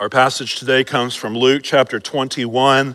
[0.00, 2.94] Our passage today comes from Luke chapter 21,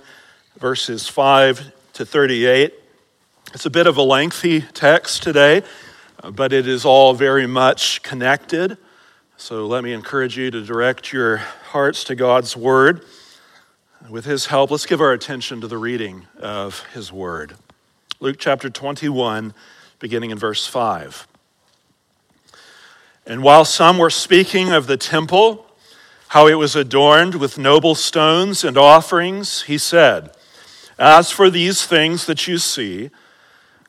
[0.58, 2.74] verses 5 to 38.
[3.54, 5.63] It's a bit of a lengthy text today,
[6.31, 8.77] but it is all very much connected.
[9.36, 11.38] So let me encourage you to direct your
[11.71, 13.04] hearts to God's word.
[14.09, 17.55] With his help, let's give our attention to the reading of his word.
[18.21, 19.54] Luke chapter 21,
[19.99, 21.27] beginning in verse 5.
[23.25, 25.67] And while some were speaking of the temple,
[26.34, 30.32] how it was adorned with noble stones and offerings, he said,
[30.97, 33.12] As for these things that you see,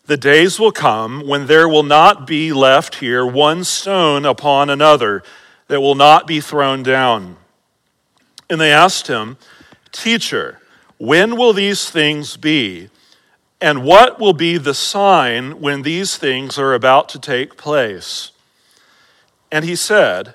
[0.05, 5.23] the days will come when there will not be left here one stone upon another
[5.69, 7.39] that will not be thrown down.
[8.51, 9.39] And they asked him,
[9.91, 10.61] Teacher,
[10.99, 12.91] when will these things be?
[13.59, 18.33] And what will be the sign when these things are about to take place?
[19.51, 20.35] And he said,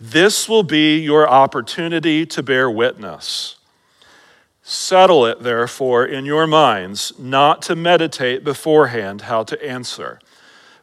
[0.00, 3.56] This will be your opportunity to bear witness.
[4.62, 10.18] Settle it, therefore, in your minds not to meditate beforehand how to answer.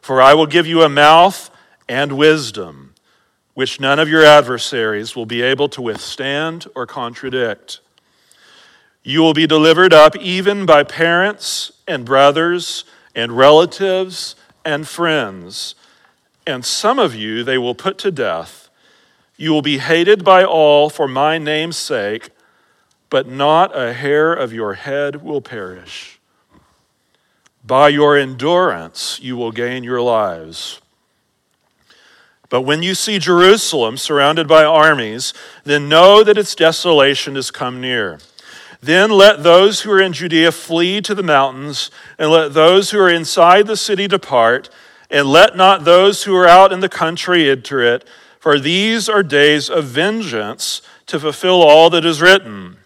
[0.00, 1.50] For I will give you a mouth
[1.88, 2.94] and wisdom,
[3.54, 7.80] which none of your adversaries will be able to withstand or contradict.
[9.02, 12.84] You will be delivered up even by parents and brothers
[13.14, 15.74] and relatives and friends,
[16.46, 18.61] and some of you they will put to death
[19.36, 22.30] you will be hated by all for my name's sake,
[23.10, 26.18] but not a hair of your head will perish.
[27.64, 30.80] By your endurance, you will gain your lives.
[32.48, 35.32] But when you see Jerusalem surrounded by armies,
[35.64, 38.18] then know that its desolation has come near.
[38.82, 42.98] Then let those who are in Judea flee to the mountains, and let those who
[42.98, 44.68] are inside the city depart,
[45.10, 48.06] and let not those who are out in the country enter it
[48.42, 52.76] for these are days of vengeance to fulfill all that is written.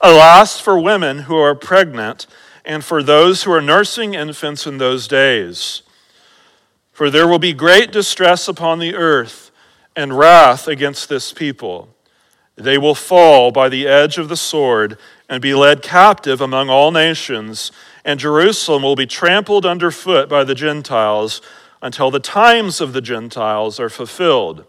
[0.00, 2.26] Alas for women who are pregnant
[2.64, 5.82] and for those who are nursing infants in those days.
[6.90, 9.50] For there will be great distress upon the earth
[9.94, 11.94] and wrath against this people.
[12.56, 14.96] They will fall by the edge of the sword
[15.28, 17.72] and be led captive among all nations,
[18.06, 21.42] and Jerusalem will be trampled underfoot by the Gentiles
[21.82, 24.64] until the times of the Gentiles are fulfilled.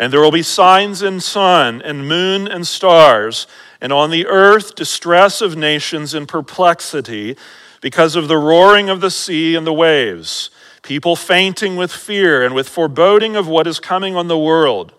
[0.00, 3.46] And there will be signs in sun and moon and stars,
[3.82, 7.36] and on the earth distress of nations in perplexity
[7.82, 10.48] because of the roaring of the sea and the waves,
[10.80, 14.94] people fainting with fear and with foreboding of what is coming on the world.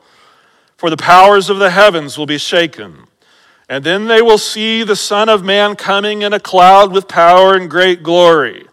[0.78, 3.08] For the powers of the heavens will be shaken.
[3.68, 7.56] And then they will see the Son of Man coming in a cloud with power
[7.56, 8.68] and great glory.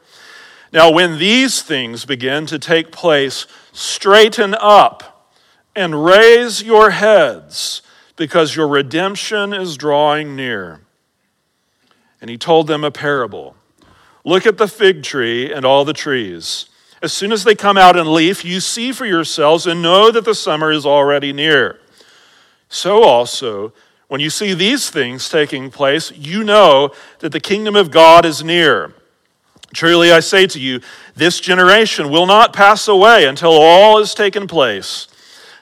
[0.75, 5.18] Now, when these things begin to take place, straighten up
[5.79, 7.83] and raise your heads
[8.17, 10.81] because your redemption is drawing near.
[12.21, 13.55] And he told them a parable
[14.25, 16.69] Look at the fig tree and all the trees.
[17.01, 20.25] As soon as they come out in leaf, you see for yourselves and know that
[20.25, 21.79] the summer is already near.
[22.69, 23.73] So also,
[24.09, 26.91] when you see these things taking place, you know
[27.21, 28.93] that the kingdom of God is near.
[29.73, 30.81] Truly, I say to you,
[31.15, 35.08] this generation will not pass away until all is taken place.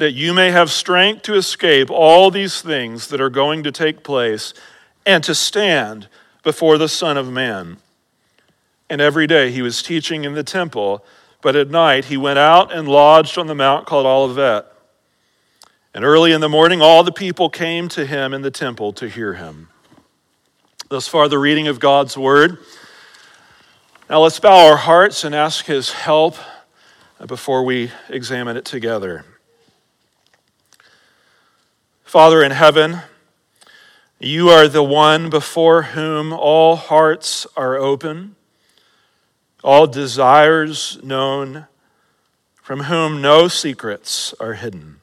[0.00, 4.02] that you may have strength to escape all these things that are going to take
[4.02, 4.54] place
[5.04, 6.08] and to stand
[6.42, 7.76] before the Son of Man.
[8.88, 11.04] and every day he was teaching in the temple,
[11.42, 14.66] but at night he went out and lodged on the mount called Olivet.
[15.94, 19.08] And early in the morning, all the people came to him in the temple to
[19.08, 19.68] hear him.
[20.88, 22.58] Thus far, the reading of God's word.
[24.08, 26.36] Now let's bow our hearts and ask his help
[27.26, 29.24] before we examine it together.
[32.10, 33.02] Father in heaven,
[34.18, 38.34] you are the one before whom all hearts are open
[39.62, 41.68] all desires known,
[42.60, 44.96] from whom no secrets are hidden.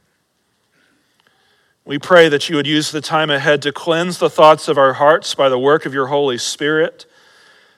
[1.85, 4.91] We pray that you would use the time ahead to cleanse the thoughts of our
[4.91, 7.05] hearts by the work of your Holy Spirit,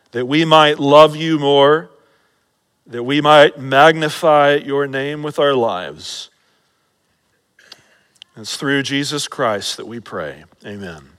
[0.09, 1.91] that we might love you more,
[2.87, 6.31] that we might magnify your name with our lives.
[8.37, 10.43] It's through Jesus Christ that we pray.
[10.65, 11.09] Amen.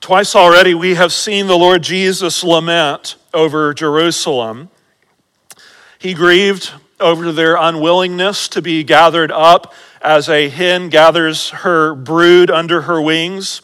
[0.00, 4.70] Twice already we have seen the Lord Jesus lament over Jerusalem.
[5.98, 12.50] He grieved over their unwillingness to be gathered up as a hen gathers her brood
[12.50, 13.62] under her wings.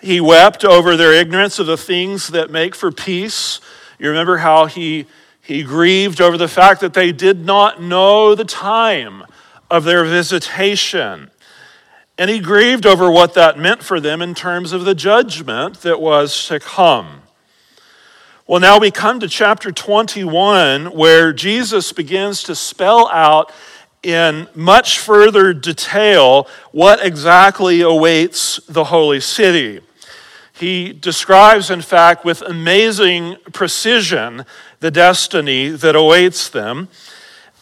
[0.00, 3.60] He wept over their ignorance of the things that make for peace.
[3.98, 5.06] You remember how he,
[5.44, 9.24] he grieved over the fact that they did not know the time
[9.70, 11.30] of their visitation.
[12.16, 16.00] And he grieved over what that meant for them in terms of the judgment that
[16.00, 17.22] was to come.
[18.46, 23.52] Well, now we come to chapter 21, where Jesus begins to spell out
[24.02, 29.80] in much further detail what exactly awaits the holy city.
[30.52, 34.44] He describes, in fact, with amazing precision,
[34.84, 36.88] the destiny that awaits them.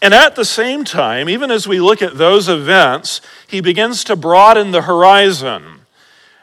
[0.02, 4.16] And at the same time, even as we look at those events, he begins to
[4.16, 5.62] broaden the horizon.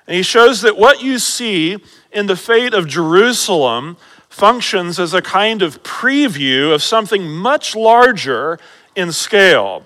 [0.08, 1.80] And he shows that what you see
[2.14, 3.98] in the fate of Jerusalem
[4.30, 8.58] functions as a kind of preview of something much larger
[8.96, 9.86] in scale.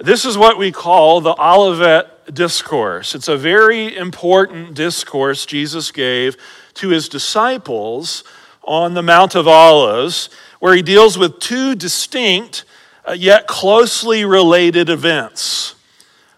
[0.00, 3.14] This is what we call the Olivet Discourse.
[3.14, 6.36] It's a very important discourse Jesus gave
[6.74, 8.24] to his disciples
[8.66, 10.28] on the Mount of Olives
[10.60, 12.64] where he deals with two distinct
[13.06, 15.74] uh, yet closely related events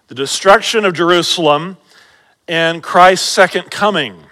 [0.09, 1.77] the destruction of Jerusalem
[2.47, 4.23] and Christ's second coming.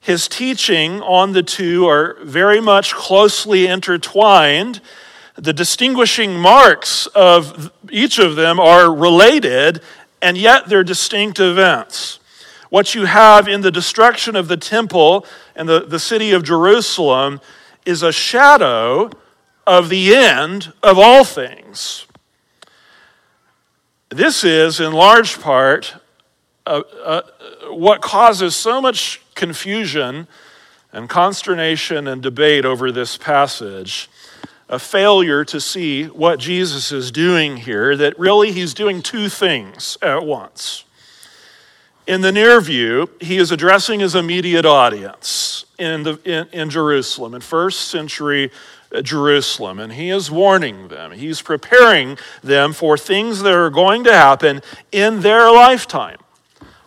[0.00, 4.80] His teaching on the two are very much closely intertwined.
[5.36, 9.82] The distinguishing marks of each of them are related,
[10.22, 12.20] and yet they're distinct events.
[12.70, 15.24] What you have in the destruction of the temple
[15.56, 17.40] and the, the city of Jerusalem
[17.86, 19.10] is a shadow
[19.66, 22.06] of the end of all things.
[24.10, 25.94] This is, in large part,
[26.66, 27.22] uh, uh,
[27.70, 30.26] what causes so much confusion
[30.92, 34.08] and consternation and debate over this passage
[34.68, 39.96] a failure to see what Jesus is doing here, that really he's doing two things
[40.02, 40.84] at once.
[42.08, 47.34] In the near view, he is addressing his immediate audience in, the, in, in Jerusalem,
[47.34, 48.50] in first century
[48.90, 51.12] uh, Jerusalem, and he is warning them.
[51.12, 56.16] He's preparing them for things that are going to happen in their lifetime.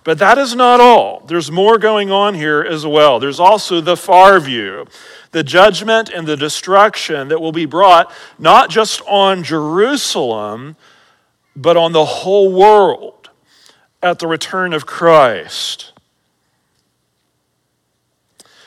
[0.04, 1.20] But that is not all.
[1.28, 3.20] There's more going on here as well.
[3.20, 4.88] There's also the far view,
[5.30, 10.78] the judgment and the destruction that will be brought not just on Jerusalem,
[11.56, 13.21] but on the whole world
[14.04, 15.94] at the return of Christ.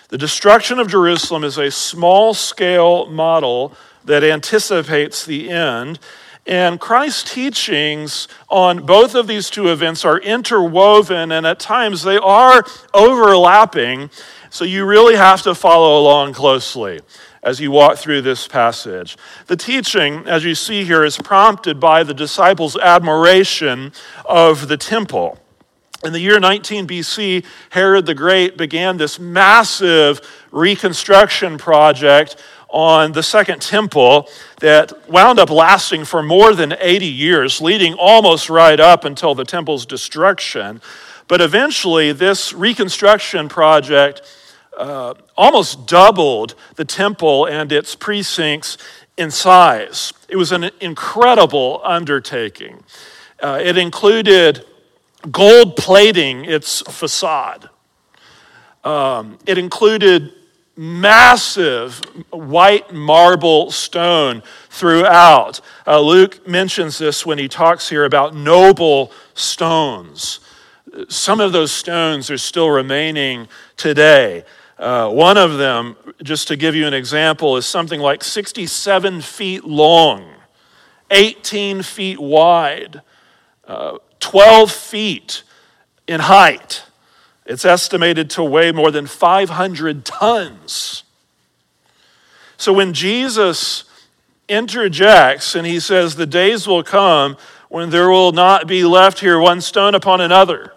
[0.09, 3.75] The destruction of Jerusalem is a small scale model
[4.05, 5.99] that anticipates the end.
[6.47, 12.19] And Christ's teachings on both of these two events are interwoven, and at times they
[12.19, 14.11] are overlapping.
[14.51, 17.01] So you really have to follow along closely
[17.45, 19.17] as you walk through this passage.
[19.47, 23.93] The teaching, as you see here, is prompted by the disciples' admiration
[24.25, 25.39] of the temple.
[26.03, 30.21] In the year 19 BC, Herod the Great began this massive
[30.51, 32.37] reconstruction project
[32.69, 34.29] on the Second Temple
[34.61, 39.45] that wound up lasting for more than 80 years, leading almost right up until the
[39.45, 40.83] temple's destruction.
[41.29, 44.23] But eventually, this reconstruction project
[44.79, 48.79] uh, almost doubled the temple and its precincts
[49.17, 50.13] in size.
[50.29, 52.83] It was an incredible undertaking.
[53.41, 54.65] Uh, it included
[55.31, 57.69] gold plating its facade.
[58.83, 60.33] Um, it included
[60.77, 62.01] massive
[62.31, 65.61] white marble stone throughout.
[65.87, 70.41] Uh, Luke mentions this when he talks here about noble stones.
[71.09, 74.45] some of those stones are still remaining today.
[74.79, 79.65] Uh, one of them, just to give you an example, is something like 67 feet
[79.65, 80.25] long,
[81.11, 83.01] 18 feet wide,
[83.67, 85.43] uh, 12 feet
[86.07, 86.85] in height.
[87.47, 91.05] It's estimated to weigh more than 500 tons.
[92.57, 93.85] So when Jesus
[94.49, 97.37] interjects and he says, The days will come
[97.69, 100.73] when there will not be left here one stone upon another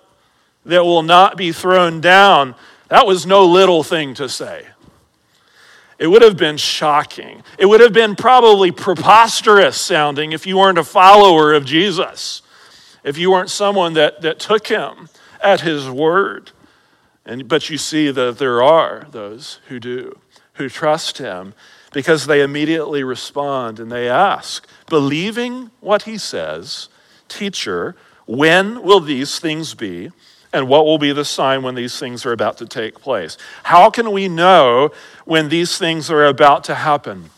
[0.65, 2.55] that will not be thrown down,
[2.89, 4.65] that was no little thing to say.
[5.99, 7.43] It would have been shocking.
[7.57, 12.43] It would have been probably preposterous sounding if you weren't a follower of Jesus,
[13.03, 15.09] if you weren't someone that, that took him
[15.41, 16.51] at his word.
[17.25, 20.19] And, but you see that there are those who do,
[20.53, 21.53] who trust him
[21.93, 26.89] because they immediately respond and they ask, believing what he says,
[27.27, 30.11] Teacher, when will these things be?
[30.53, 33.37] And what will be the sign when these things are about to take place?
[33.63, 34.91] How can we know
[35.25, 37.29] when these things are about to happen?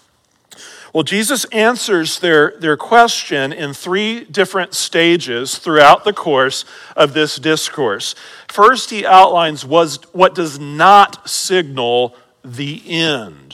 [0.93, 7.37] Well, Jesus answers their, their question in three different stages throughout the course of this
[7.37, 8.15] discourse.
[8.47, 13.49] First, he outlines was, what does not signal the end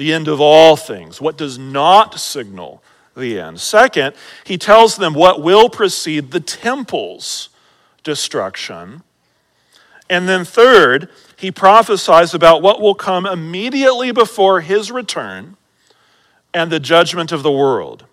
[0.00, 2.82] the end of all things, what does not signal
[3.14, 3.60] the end.
[3.60, 4.14] Second,
[4.44, 7.49] he tells them what will precede the temple's
[8.02, 9.02] destruction.
[10.08, 15.56] And then third, he prophesies about what will come immediately before his return
[16.52, 18.04] and the judgment of the world.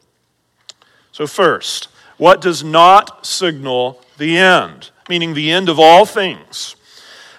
[1.12, 6.76] So, first, what does not signal the end, meaning the end of all things?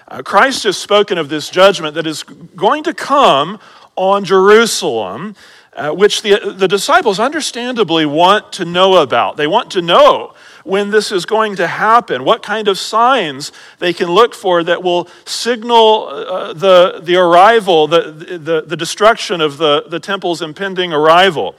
[0.08, 3.60] Uh, Christ has spoken of this judgment that is going to come
[3.94, 5.36] on Jerusalem,
[5.74, 9.36] uh, which the, the disciples understandably want to know about.
[9.36, 10.34] They want to know
[10.68, 14.82] when this is going to happen, what kind of signs they can look for that
[14.82, 20.92] will signal uh, the, the arrival, the, the, the destruction of the, the temple's impending
[20.92, 21.56] arrival.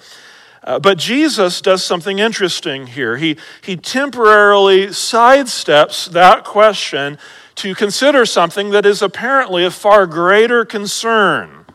[0.64, 3.18] Uh, but Jesus does something interesting here.
[3.18, 7.18] He, he temporarily sidesteps that question
[7.56, 11.66] to consider something that is apparently of far greater concern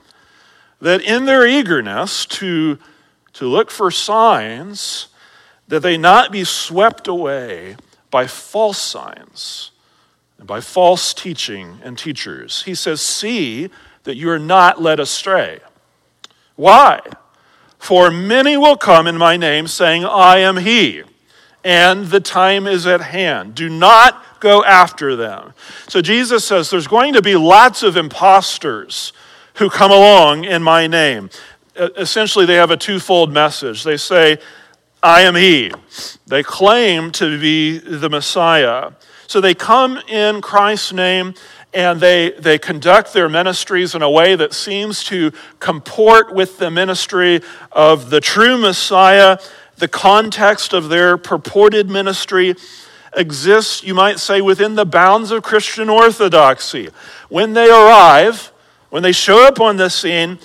[0.81, 2.79] that in their eagerness to,
[3.33, 5.09] to look for signs,
[5.69, 7.77] that they not be swept away
[8.11, 9.71] by false signs
[10.39, 12.63] and by false teaching and teachers.
[12.65, 13.71] He says, See
[14.05, 15.61] that you are not led astray.
[16.57, 17.01] Why?
[17.79, 21.03] For many will come in my name, saying, I am he,
[21.63, 23.55] and the time is at hand.
[23.55, 25.55] Do not go after them.
[25.89, 29.13] So Jesus says there's going to be lots of imposters
[29.55, 31.31] who come along in my name.
[31.77, 33.83] Essentially, they have a twofold message.
[33.83, 34.39] They say,
[35.05, 35.71] I am He.
[36.27, 38.93] They claim to be the Messiah.
[39.27, 41.35] So they come in Christ's name
[41.75, 45.31] and they, they conduct their ministries in a way that seems to
[45.61, 49.37] comport with the ministry of the true Messiah.
[49.77, 52.55] The context of their purported ministry
[53.15, 56.89] exists, you might say, within the bounds of Christian orthodoxy.
[57.29, 58.53] When they arrive,
[58.89, 60.39] when they show up on the scene,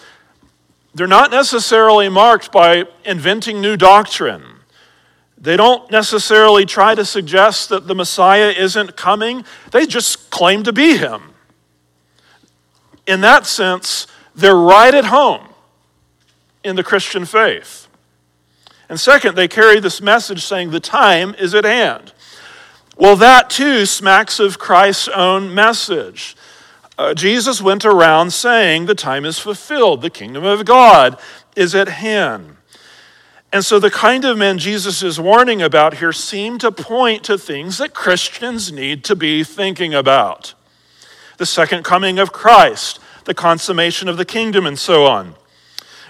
[1.00, 4.44] they're not necessarily marked by inventing new doctrine.
[5.38, 10.74] They don't necessarily try to suggest that the Messiah isn't coming, they just claim to
[10.74, 11.34] be him.
[13.08, 15.48] In that sense, they're right at home
[16.66, 17.88] in the Christian faith.
[18.90, 22.12] And second, they carry this message saying the time is at hand.
[22.98, 26.36] Well, that too smacks of Christ's own message
[27.00, 31.18] uh, Jesus went around saying, The time is fulfilled, the kingdom of God
[31.56, 32.58] is at hand.
[33.54, 37.38] And so, the kind of men Jesus is warning about here seem to point to
[37.38, 40.54] things that Christians need to be thinking about
[41.38, 45.36] the second coming of Christ, the consummation of the kingdom, and so on.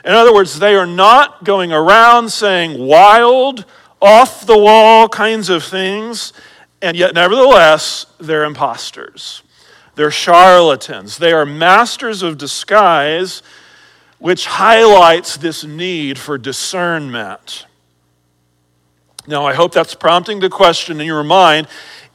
[0.04, 3.64] In other words, they are not going around saying wild,
[4.02, 6.34] off the wall kinds of things,
[6.82, 9.44] and yet, nevertheless, they're imposters.
[10.00, 11.18] They're charlatans.
[11.18, 13.44] They are masters of disguise,
[14.18, 17.66] which highlights this need for discernment.
[19.28, 21.68] Now, I hope that's prompting the question in your mind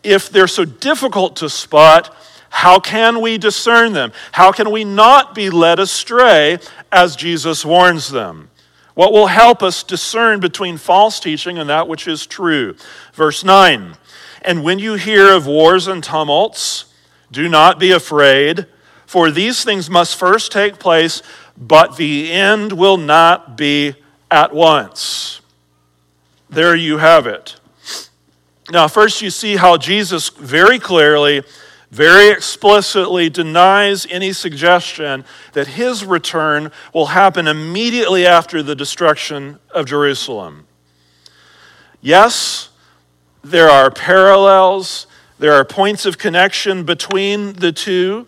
[0.03, 2.17] if they're so difficult to spot,
[2.49, 4.13] how can we discern them?
[4.33, 6.61] How can we not be led astray
[6.91, 8.49] as Jesus warns them?
[8.95, 12.77] What will help us discern between false teaching and that which is true?
[13.13, 13.95] Verse 9
[14.41, 16.87] And when you hear of wars and tumults,
[17.35, 18.67] do not be afraid,
[19.05, 21.23] for these things must first take place,
[21.59, 23.95] but the end will not be
[24.31, 25.41] at once.
[26.49, 27.57] There you have it.
[28.71, 31.43] Now, first, you see how Jesus very clearly,
[31.91, 39.87] very explicitly denies any suggestion that his return will happen immediately after the destruction of
[39.87, 40.67] Jerusalem.
[42.01, 42.71] Yes,
[43.43, 45.07] there are parallels,
[45.45, 48.27] there are points of connection between the two.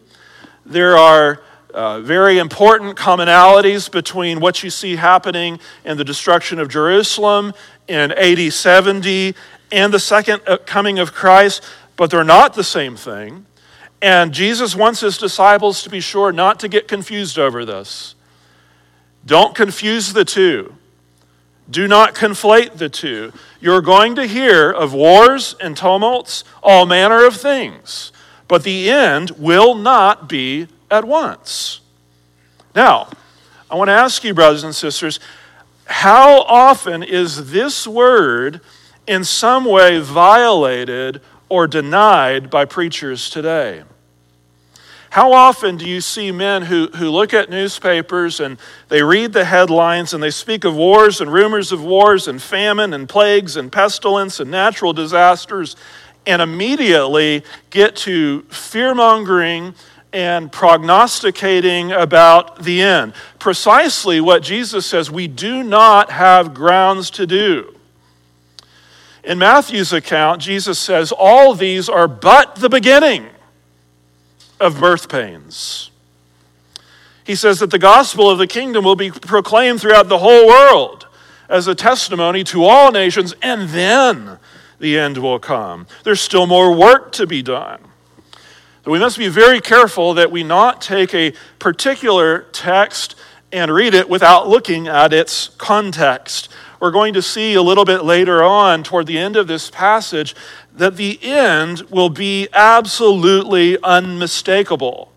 [0.67, 1.41] There are
[1.73, 7.55] uh, very important commonalities between what you see happening in the destruction of Jerusalem
[7.89, 9.35] in AD 70
[9.73, 11.65] and the second uh, coming of Christ,
[11.97, 13.47] but they're not the same thing.
[14.03, 18.15] And Jesus wants his disciples to be sure not to get confused over this.
[19.25, 20.75] Don't confuse the two.
[21.69, 23.33] Do not conflate the two.
[23.61, 28.13] You're going to hear of wars and tumults, all manner of things,
[28.47, 31.81] but the end will not be at once.
[32.75, 33.09] Now,
[33.71, 35.19] I want to ask you, brothers and sisters,
[35.87, 38.61] how often is this word
[39.07, 43.83] in some way violated or denied by preachers today?
[45.17, 48.59] How often do you see men who, who look at newspapers and
[48.91, 52.93] they read the headlines and they speak of wars and rumors of wars and famine
[52.93, 55.75] and plagues and pestilence and natural disasters
[56.27, 59.75] and immediately get to fear mongering
[60.13, 63.15] and prognosticating about the end?
[63.39, 67.75] Precisely what Jesus says we do not have grounds to do.
[69.25, 73.31] In Matthew's account, Jesus says, All these are but the beginning
[74.61, 75.91] of birth pains.
[77.25, 81.07] He says that the gospel of the kingdom will be proclaimed throughout the whole world
[81.49, 84.39] as a testimony to all nations, and then
[84.79, 85.87] the end will come.
[86.05, 87.81] There's still more work to be done.
[88.83, 93.17] But we must be very careful that we not take a particular text
[93.51, 96.49] and read it without looking at its context.
[96.81, 100.35] We're going to see a little bit later on, toward the end of this passage,
[100.75, 105.13] that the end will be absolutely unmistakable.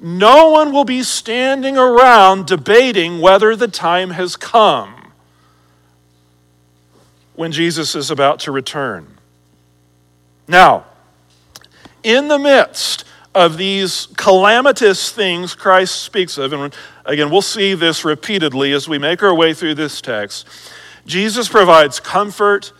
[0.00, 5.12] No one will be standing around debating whether the time has come
[7.34, 9.18] when Jesus is about to return.
[10.48, 10.84] Now,
[12.02, 16.74] in the midst of these calamitous things Christ speaks of, and
[17.06, 20.46] again, we'll see this repeatedly as we make our way through this text,
[21.06, 22.72] Jesus provides comfort,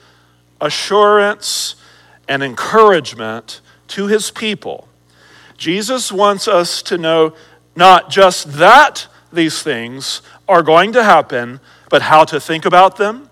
[0.61, 1.75] assurance,
[2.29, 4.89] and encouragement to his people.
[5.57, 7.35] Jesus wants us to know
[7.75, 13.29] not just that these things are going to happen, but how to think about them,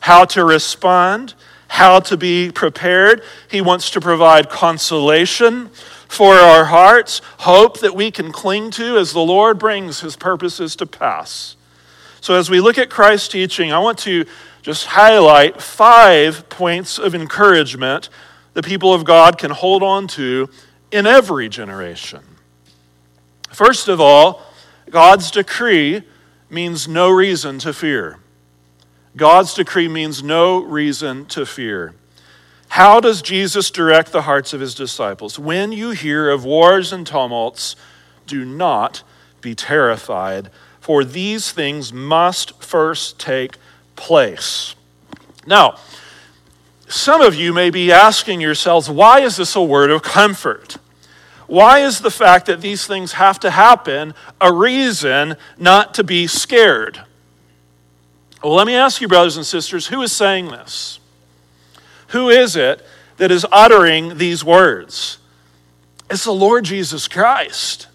[0.00, 1.34] how to respond,
[1.68, 3.22] how to be prepared.
[3.50, 5.68] He wants to provide consolation
[6.08, 10.76] for our hearts, hope that we can cling to as the Lord brings his purposes
[10.76, 11.56] to pass.
[12.22, 14.24] So, as we look at Christ's teaching, I want to
[14.62, 18.10] just highlight five points of encouragement
[18.54, 20.48] the people of God can hold on to
[20.92, 22.20] in every generation.
[23.50, 24.40] First of all,
[24.88, 26.04] God's decree
[26.48, 28.20] means no reason to fear.
[29.16, 31.96] God's decree means no reason to fear.
[32.68, 35.40] How does Jesus direct the hearts of his disciples?
[35.40, 37.74] When you hear of wars and tumults,
[38.28, 39.02] do not
[39.40, 40.50] be terrified
[40.82, 43.54] for these things must first take
[43.94, 44.74] place.
[45.46, 45.76] Now,
[46.88, 50.78] some of you may be asking yourselves, why is this a word of comfort?
[51.46, 56.26] Why is the fact that these things have to happen a reason not to be
[56.26, 57.00] scared?
[58.42, 60.98] Well, let me ask you, brothers and sisters, who is saying this?
[62.08, 62.84] Who is it
[63.18, 65.18] that is uttering these words?
[66.10, 67.86] It's the Lord Jesus Christ.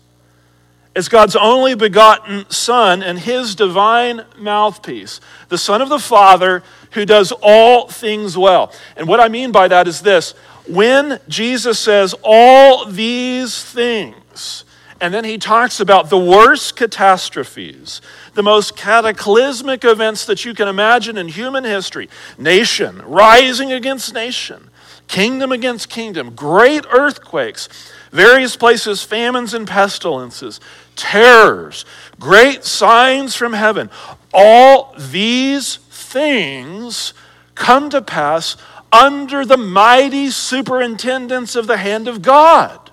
[0.98, 7.06] It's God's only begotten Son and his divine mouthpiece, the Son of the Father who
[7.06, 8.74] does all things well.
[8.96, 10.32] And what I mean by that is this
[10.66, 14.66] when Jesus says all these things,
[15.00, 18.02] and then he talks about the worst catastrophes,
[18.34, 24.72] the most cataclysmic events that you can imagine in human history nation rising against nation,
[25.08, 27.70] kingdom against kingdom, great earthquakes,
[28.18, 30.60] various places, famines and pestilences,
[30.96, 31.86] terrors,
[32.20, 33.92] great signs from heaven.
[34.34, 37.14] All these things
[37.54, 38.58] come to pass
[38.92, 42.90] under the mighty superintendence of the hand of God.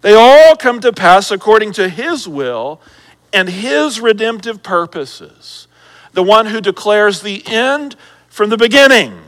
[0.00, 2.80] They all come to pass according to His will
[3.32, 5.68] and His redemptive purposes.
[6.12, 7.94] The one who declares the end
[8.28, 9.23] from the beginning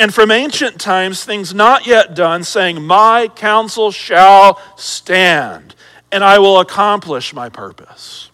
[0.00, 5.74] and from ancient times things not yet done, saying, My counsel shall stand,
[6.10, 8.30] and I will accomplish my purpose.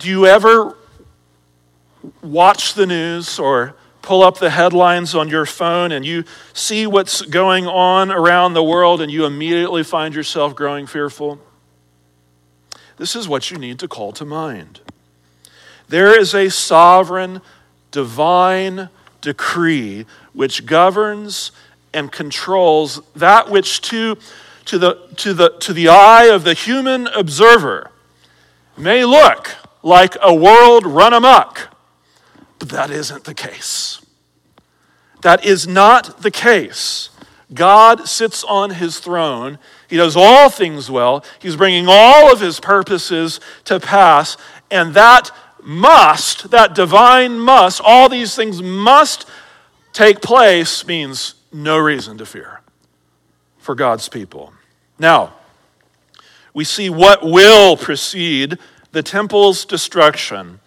[0.00, 0.76] Do you ever
[2.20, 7.22] watch the news or pull up the headlines on your phone and you see what's
[7.22, 11.38] going on around the world and you immediately find yourself growing fearful?
[12.96, 14.80] This is what you need to call to mind.
[15.88, 17.40] There is a sovereign,
[17.92, 18.88] divine
[19.20, 21.52] decree which governs
[21.92, 24.16] and controls that which to,
[24.64, 27.90] to, the, to, the, to the eye of the human observer
[28.76, 31.68] may look like a world run amok,
[32.58, 34.04] but that isn't the case.
[35.22, 37.10] That is not the case.
[37.52, 39.58] God sits on his throne.
[39.88, 41.24] He does all things well.
[41.40, 44.36] He's bringing all of his purposes to pass.
[44.70, 45.30] And that
[45.64, 49.28] must, that divine must, all these things must
[49.92, 52.60] take place means no reason to fear
[53.58, 54.52] for God's people.
[54.98, 55.34] Now,
[56.54, 58.58] we see what will precede
[58.92, 60.60] the temple's destruction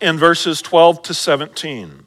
[0.00, 2.06] in verses 12 to 17.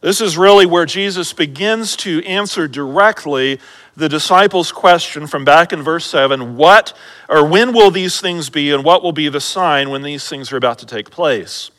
[0.00, 3.58] This is really where Jesus begins to answer directly
[3.98, 6.96] the disciples' question from back in verse 7 what
[7.28, 10.52] or when will these things be, and what will be the sign when these things
[10.52, 11.70] are about to take place?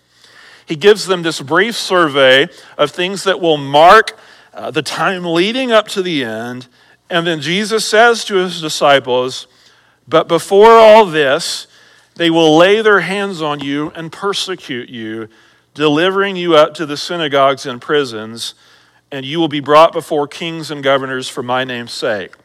[0.65, 4.19] He gives them this brief survey of things that will mark
[4.53, 6.67] uh, the time leading up to the end.
[7.09, 9.47] And then Jesus says to his disciples,
[10.07, 11.65] But before all this,
[12.15, 15.29] they will lay their hands on you and persecute you,
[15.73, 18.53] delivering you up to the synagogues and prisons,
[19.11, 22.35] and you will be brought before kings and governors for my name's sake.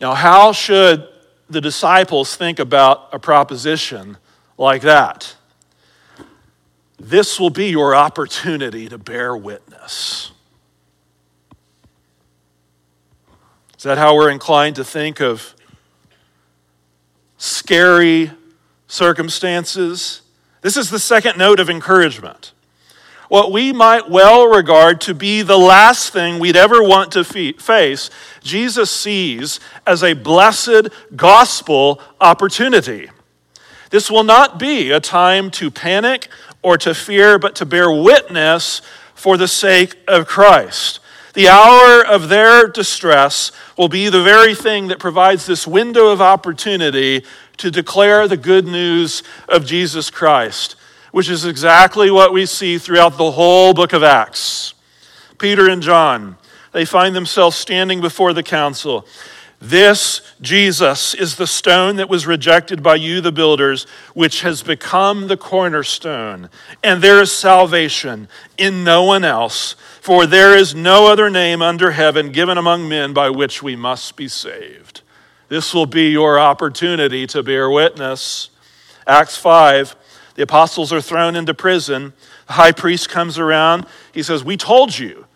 [0.00, 1.08] Now, how should
[1.50, 4.18] the disciples think about a proposition
[4.56, 5.34] like that?
[6.98, 10.32] This will be your opportunity to bear witness.
[13.76, 15.54] Is that how we're inclined to think of
[17.38, 18.32] scary
[18.88, 20.22] circumstances.
[20.60, 22.52] This is the second note of encouragement.
[23.28, 28.10] What we might well regard to be the last thing we'd ever want to face,
[28.42, 33.10] Jesus sees as a blessed gospel opportunity.
[33.90, 36.28] This will not be a time to panic
[36.62, 38.82] or to fear, but to bear witness
[39.14, 41.00] for the sake of Christ.
[41.34, 46.20] The hour of their distress will be the very thing that provides this window of
[46.20, 47.24] opportunity
[47.58, 50.76] to declare the good news of Jesus Christ,
[51.12, 54.74] which is exactly what we see throughout the whole book of Acts.
[55.38, 56.36] Peter and John,
[56.72, 59.06] they find themselves standing before the council.
[59.60, 65.26] This Jesus is the stone that was rejected by you, the builders, which has become
[65.26, 66.48] the cornerstone.
[66.82, 69.74] And there is salvation in no one else.
[70.00, 74.16] For there is no other name under heaven given among men by which we must
[74.16, 75.02] be saved.
[75.48, 78.50] This will be your opportunity to bear witness.
[79.08, 79.96] Acts 5,
[80.38, 82.12] the apostles are thrown into prison.
[82.46, 83.86] The high priest comes around.
[84.12, 85.26] He says, We told you,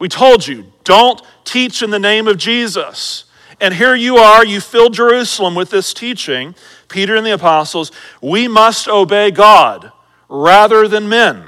[0.00, 3.26] we told you, don't teach in the name of Jesus.
[3.60, 6.56] And here you are, you filled Jerusalem with this teaching,
[6.88, 7.92] Peter and the apostles.
[8.20, 9.92] We must obey God
[10.28, 11.44] rather than men.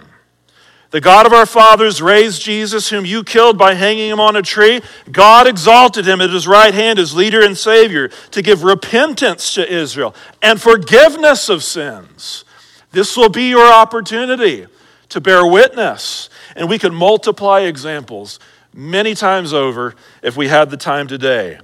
[0.91, 4.43] The God of our fathers raised Jesus, whom you killed by hanging him on a
[4.43, 4.83] tree.
[5.11, 9.69] God exalted him at his right hand as leader and savior to give repentance to
[9.69, 12.45] Israel and forgiveness of sins.
[12.93, 14.67] This will be your opportunity
[15.11, 16.29] to bear witness.
[16.57, 18.39] And we could multiply examples
[18.75, 21.61] many times over if we had the time today.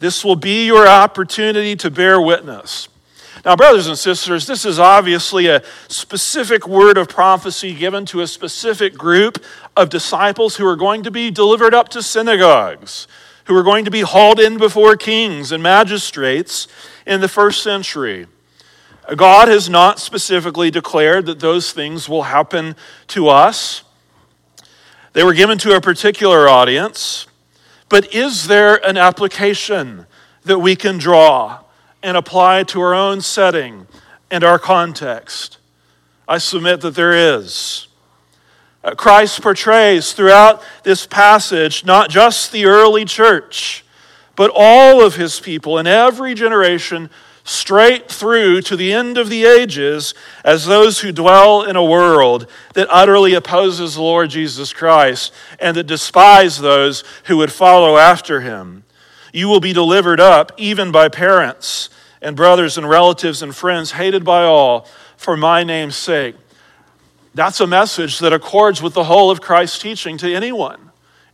[0.00, 2.88] This will be your opportunity to bear witness.
[3.44, 8.26] Now, brothers and sisters, this is obviously a specific word of prophecy given to a
[8.26, 9.42] specific group
[9.76, 13.08] of disciples who are going to be delivered up to synagogues,
[13.46, 16.68] who are going to be hauled in before kings and magistrates
[17.04, 18.26] in the first century.
[19.16, 22.76] God has not specifically declared that those things will happen
[23.08, 23.82] to us.
[25.12, 27.26] They were given to a particular audience,
[27.88, 30.06] but is there an application
[30.44, 31.62] that we can draw?
[32.02, 33.86] and apply to our own setting
[34.30, 35.58] and our context?
[36.26, 37.86] I submit that there is.
[38.82, 43.84] Uh, Christ portrays throughout this passage not just the early church,
[44.34, 47.10] but all of his people in every generation,
[47.44, 52.46] straight through to the end of the ages, as those who dwell in a world
[52.74, 58.40] that utterly opposes the Lord Jesus Christ and that despise those who would follow after
[58.40, 58.84] him.
[59.32, 61.88] You will be delivered up, even by parents
[62.20, 66.36] and brothers and relatives and friends, hated by all for my name's sake.
[67.34, 70.90] That's a message that accords with the whole of Christ's teaching to anyone,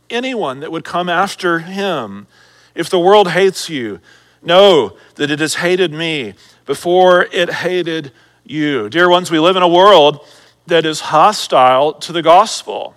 [0.09, 2.25] anyone that would come after him.
[2.73, 3.99] If the world hates you,
[4.41, 6.33] know that it has hated me
[6.65, 8.11] before it hated
[8.43, 8.89] you.
[8.89, 10.25] Dear ones, we live in a world
[10.67, 12.95] that is hostile to the gospel,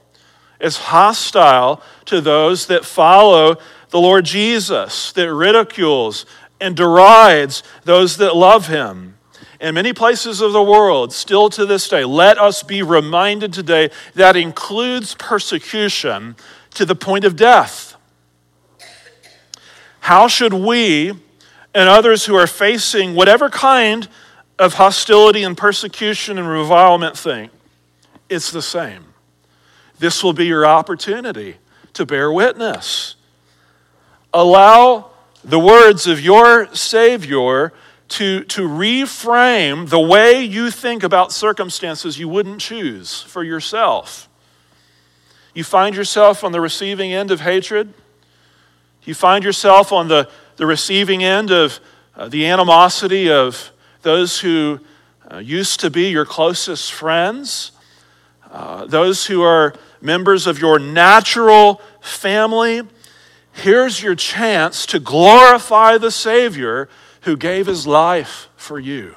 [0.61, 3.57] is hostile to those that follow
[3.90, 6.26] the Lord Jesus, that ridicules
[6.61, 9.18] and derides those that love him.
[9.61, 13.90] In many places of the world, still to this day, let us be reminded today
[14.14, 16.37] that includes persecution
[16.74, 17.96] to the point of death.
[20.00, 21.12] How should we
[21.74, 24.08] and others who are facing whatever kind
[24.58, 27.50] of hostility and persecution and revilement think?
[28.28, 29.04] It's the same.
[29.98, 31.56] This will be your opportunity
[31.92, 33.16] to bear witness.
[34.32, 35.11] Allow
[35.44, 37.72] the words of your Savior
[38.08, 44.28] to, to reframe the way you think about circumstances you wouldn't choose for yourself.
[45.54, 47.92] You find yourself on the receiving end of hatred.
[49.04, 51.80] You find yourself on the, the receiving end of
[52.16, 54.80] uh, the animosity of those who
[55.30, 57.72] uh, used to be your closest friends,
[58.50, 62.82] uh, those who are members of your natural family
[63.52, 66.88] here's your chance to glorify the Savior
[67.22, 69.16] who gave his life for you.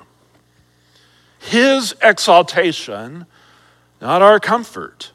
[1.39, 3.25] His exaltation,
[4.01, 5.11] not our comfort,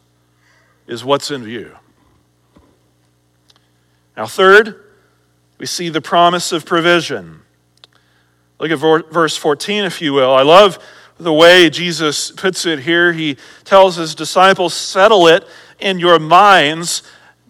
[0.87, 1.77] is what's in view.
[4.17, 4.83] Now, third,
[5.61, 7.43] we see the promise of provision.
[8.59, 8.79] Look at
[9.13, 10.33] verse 14, if you will.
[10.33, 10.79] I love
[11.19, 13.13] the way Jesus puts it here.
[13.13, 15.47] He tells his disciples, Settle it
[15.79, 17.03] in your minds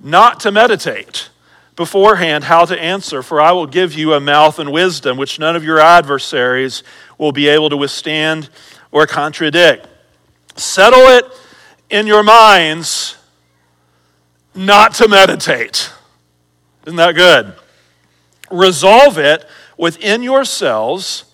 [0.03, 1.31] not to meditate
[1.77, 5.55] beforehand how to answer, for I will give you a mouth and wisdom which none
[5.55, 6.83] of your adversaries
[7.17, 8.51] will be able to withstand
[8.91, 9.87] or contradict.
[10.57, 11.27] Settle it
[11.91, 13.17] in your minds
[14.53, 15.93] not to meditate.
[16.85, 17.55] Isn't that good?
[18.51, 21.25] Resolve it within yourselves,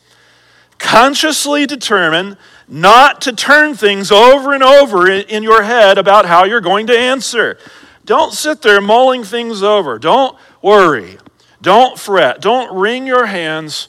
[0.78, 2.36] consciously determine
[2.68, 6.98] not to turn things over and over in your head about how you're going to
[6.98, 7.58] answer.
[8.04, 9.98] Don't sit there mulling things over.
[9.98, 11.18] Don't worry.
[11.60, 12.40] Don't fret.
[12.40, 13.88] Don't wring your hands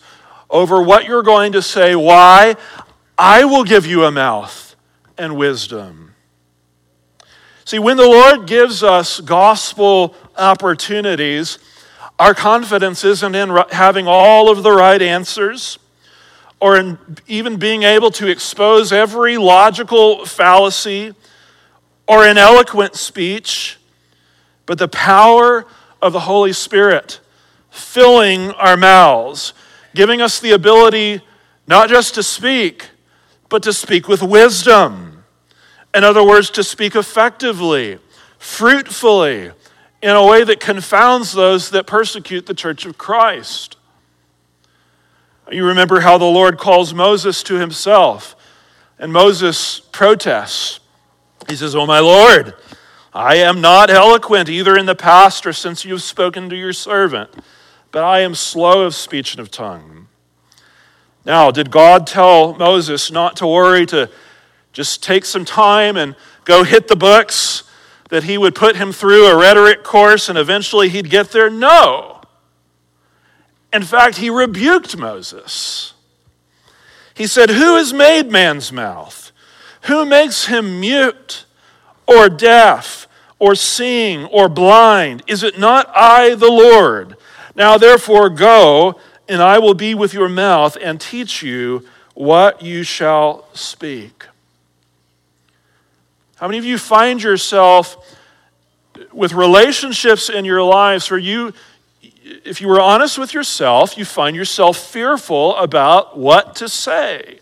[0.50, 1.96] over what you're going to say.
[1.96, 2.56] Why?
[3.18, 4.76] I will give you a mouth
[5.18, 6.13] and wisdom.
[7.66, 11.60] See, when the Lord gives us gospel opportunities,
[12.19, 15.77] our confidence isn't in having all of the right answers
[16.60, 21.13] or in even being able to expose every logical fallacy
[22.08, 23.77] or in eloquent speech
[24.67, 25.65] but the power
[25.99, 27.19] of the Holy Spirit
[27.71, 29.53] filling our mouths,
[29.95, 31.21] giving us the ability
[31.67, 32.89] not just to speak,
[33.49, 35.23] but to speak with wisdom.
[35.95, 37.97] In other words, to speak effectively,
[38.38, 39.51] fruitfully,
[40.08, 43.76] in a way that confounds those that persecute the church of Christ.
[45.52, 48.34] You remember how the Lord calls Moses to himself,
[48.98, 50.80] and Moses protests.
[51.50, 52.54] He says, Oh, my Lord,
[53.13, 56.72] I am not eloquent either in the past or since you have spoken to your
[56.72, 57.30] servant,
[57.91, 60.08] but I am slow of speech and of tongue.
[61.26, 64.10] Now, did God tell Moses not to worry, to
[64.72, 66.15] just take some time and
[66.46, 67.65] go hit the books,
[68.10, 71.50] that he would put him through a rhetoric course and eventually he'd get there?
[71.50, 72.22] No.
[73.74, 75.93] In fact, he rebuked Moses.
[77.13, 79.32] He said, Who has made man's mouth?
[79.84, 81.46] Who makes him mute
[82.08, 83.08] or deaf?
[83.39, 85.24] or seeing or blind?
[85.28, 87.15] Is it not I, the Lord?
[87.56, 92.84] Now therefore go, and I will be with your mouth and teach you what you
[92.84, 94.26] shall speak.
[96.38, 98.15] How many of you find yourself
[99.12, 101.54] with relationships in your lives where you,
[102.23, 107.39] if you were honest with yourself, you find yourself fearful about what to say,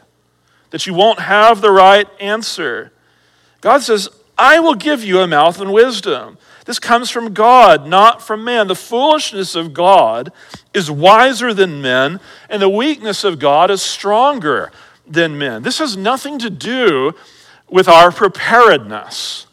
[0.70, 2.94] that you won't have the right answer?
[3.60, 6.38] God says, I will give you a mouth and wisdom.
[6.66, 8.68] This comes from God, not from man.
[8.68, 10.32] The foolishness of God
[10.74, 14.72] is wiser than men, and the weakness of God is stronger
[15.06, 15.64] than men.
[15.64, 17.14] This has nothing to do
[17.70, 19.48] with our preparedness.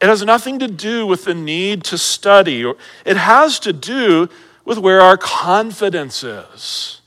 [0.00, 2.64] It has nothing to do with the need to study.
[3.04, 4.28] It has to do
[4.64, 7.00] with where our confidence is.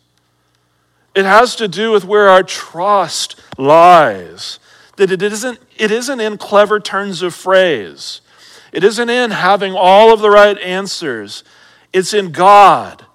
[1.14, 4.60] It has to do with where our trust lies
[4.98, 8.22] that it isn't, it isn't in clever turns of phrase.
[8.72, 11.44] It isn't in having all of the right answers.
[11.94, 13.06] It's in God.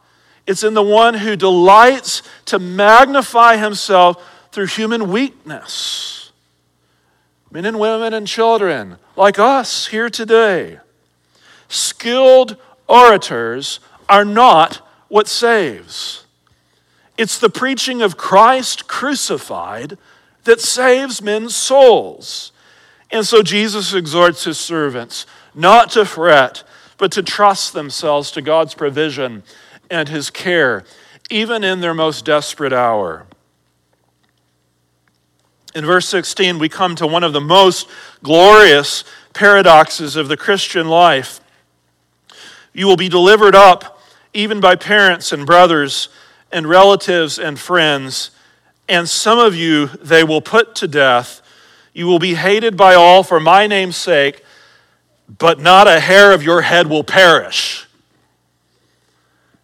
[0.46, 6.19] It's in the one who delights to magnify himself through human weakness.
[7.50, 10.78] Men and women and children like us here today.
[11.68, 12.56] Skilled
[12.88, 16.24] orators are not what saves.
[17.18, 19.98] It's the preaching of Christ crucified
[20.44, 22.52] that saves men's souls.
[23.10, 26.62] And so Jesus exhorts his servants not to fret,
[26.96, 29.42] but to trust themselves to God's provision
[29.90, 30.84] and his care,
[31.28, 33.26] even in their most desperate hour.
[35.74, 37.88] In verse 16, we come to one of the most
[38.22, 41.40] glorious paradoxes of the Christian life.
[42.72, 44.00] You will be delivered up
[44.32, 46.08] even by parents and brothers
[46.52, 48.30] and relatives and friends,
[48.88, 51.40] and some of you they will put to death.
[51.92, 54.44] You will be hated by all for my name's sake,
[55.38, 57.86] but not a hair of your head will perish.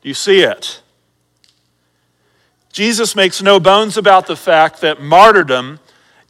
[0.03, 0.81] Do you see it?
[2.73, 5.81] Jesus makes no bones about the fact that martyrdom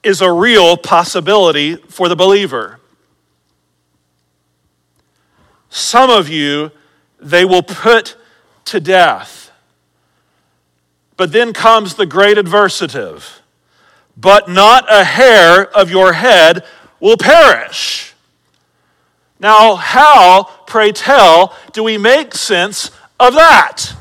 [0.07, 2.79] is a real possibility for the believer.
[5.69, 6.71] Some of you,
[7.19, 8.17] they will put
[8.67, 9.51] to death.
[11.17, 13.41] But then comes the great adversative.
[14.17, 16.65] But not a hair of your head
[17.01, 18.15] will perish.
[19.41, 23.93] Now, how, pray tell, do we make sense of that?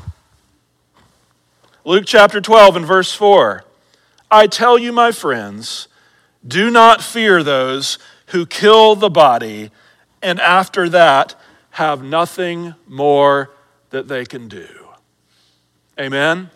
[1.84, 3.64] Luke chapter 12 and verse 4.
[4.30, 5.88] I tell you, my friends,
[6.46, 9.70] do not fear those who kill the body,
[10.22, 11.34] and after that
[11.70, 13.50] have nothing more
[13.90, 14.68] that they can do.
[15.98, 16.50] Amen?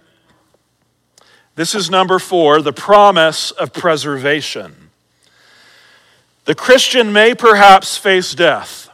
[1.54, 4.90] This is number four the promise of preservation.
[6.46, 8.88] The Christian may perhaps face death,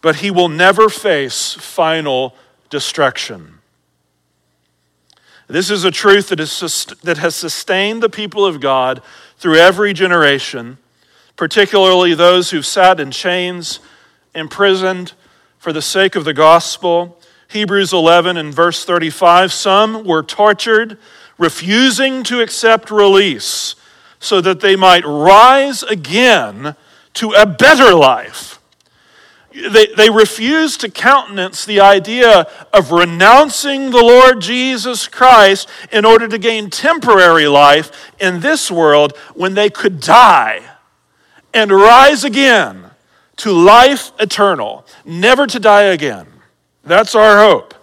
[0.00, 2.34] but he will never face final
[2.70, 3.58] destruction.
[5.46, 9.02] This is a truth that, is, that has sustained the people of God
[9.42, 10.78] through every generation,
[11.34, 13.80] particularly those who've sat in chains,
[14.36, 15.14] imprisoned
[15.58, 17.18] for the sake of the gospel.
[17.48, 20.96] Hebrews 11 and verse 35 some were tortured,
[21.38, 23.74] refusing to accept release,
[24.20, 26.76] so that they might rise again
[27.14, 28.51] to a better life.
[29.54, 36.26] They, they refuse to countenance the idea of renouncing the Lord Jesus Christ in order
[36.26, 40.62] to gain temporary life in this world when they could die
[41.52, 42.90] and rise again
[43.36, 46.26] to life eternal, never to die again.
[46.84, 47.74] That's our hope.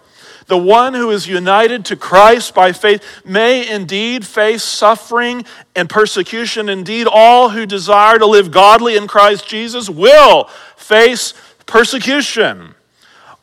[0.46, 5.44] The one who is united to Christ by faith may indeed face suffering
[5.76, 6.68] and persecution.
[6.68, 11.34] Indeed, all who desire to live godly in Christ Jesus will face
[11.70, 12.74] persecution.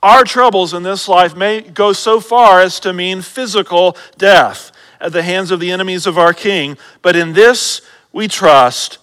[0.03, 5.13] Our troubles in this life may go so far as to mean physical death at
[5.13, 8.99] the hands of the enemies of our King, but in this we trust.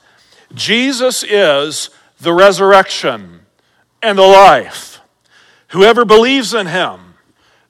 [0.55, 3.41] Jesus is the resurrection
[4.03, 5.01] and the life.
[5.69, 7.15] Whoever believes in him,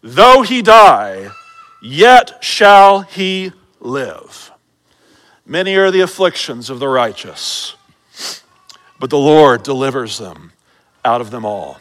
[0.03, 1.31] though he die,
[1.81, 4.51] yet shall he live.
[5.47, 7.77] Many are the afflictions of the righteous,
[8.99, 10.54] but the Lord delivers them
[11.05, 11.79] out of them all.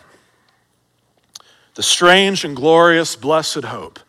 [1.76, 4.00] The strange and glorious, blessed hope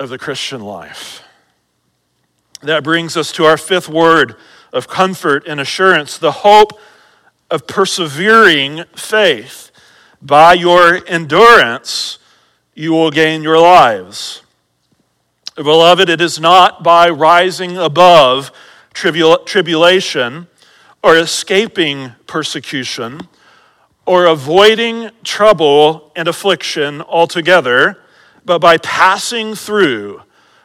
[0.00, 1.22] of the Christian life.
[2.62, 4.36] That brings us to our fifth word
[4.72, 6.78] of comfort and assurance the hope
[7.50, 9.70] of persevering faith.
[10.22, 12.18] By your endurance,
[12.74, 14.42] you will gain your lives.
[15.54, 18.50] Beloved, it is not by rising above
[18.94, 20.48] tribula- tribulation
[21.02, 23.28] or escaping persecution
[24.06, 27.98] or avoiding trouble and affliction altogether,
[28.44, 30.22] but by passing through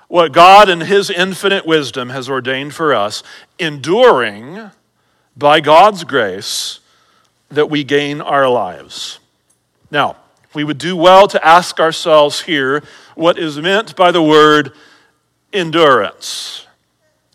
[0.08, 3.24] what God in His infinite wisdom has ordained for us,
[3.58, 4.72] enduring
[5.38, 6.80] by God's grace
[7.50, 9.20] that we gain our lives.
[9.92, 10.18] Now,
[10.54, 12.84] we would do well to ask ourselves here
[13.16, 14.74] what is meant by the word
[15.54, 16.66] endurance.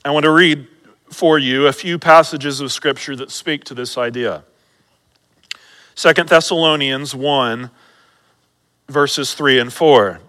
[0.04, 0.66] I want to read
[1.10, 4.44] for you a few passages of Scripture that speak to this idea.
[5.94, 7.70] Second Thessalonians 1,
[8.88, 10.20] verses 3 and 4.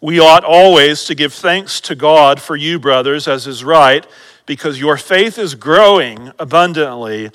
[0.00, 4.04] We ought always to give thanks to God for you, brothers, as is right,
[4.44, 7.30] because your faith is growing abundantly,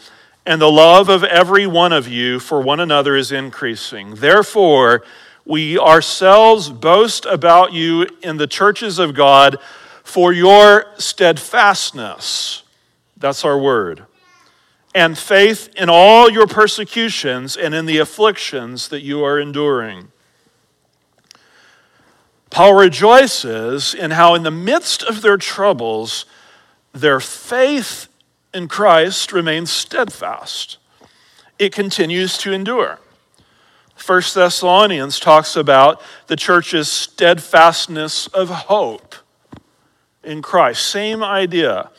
[0.46, 4.16] and the love of every one of you for one another is increasing.
[4.16, 5.04] Therefore,
[5.46, 9.58] we ourselves boast about you in the churches of God
[10.04, 12.64] for your steadfastness.
[13.18, 14.06] That's our word
[14.94, 20.12] and faith in all your persecutions and in the afflictions that you are enduring.
[22.50, 26.26] Paul rejoices in how, in the midst of their troubles,
[26.92, 28.08] their faith
[28.54, 30.78] in Christ remains steadfast.
[31.60, 33.00] It continues to endure.
[33.96, 39.14] First Thessalonians talks about the church's steadfastness of hope
[40.24, 40.88] in Christ.
[40.88, 41.92] Same idea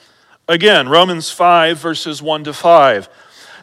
[0.50, 3.08] Again, Romans 5, verses 1 to 5.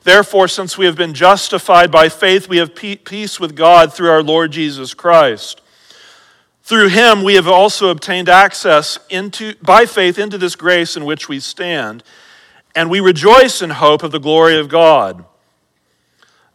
[0.04, 4.24] Therefore, since we have been justified by faith, we have peace with God through our
[4.24, 5.60] Lord Jesus Christ.
[6.64, 11.28] Through him, we have also obtained access into, by faith into this grace in which
[11.28, 12.06] we stand,
[12.74, 15.26] and we rejoice in hope of the glory of God.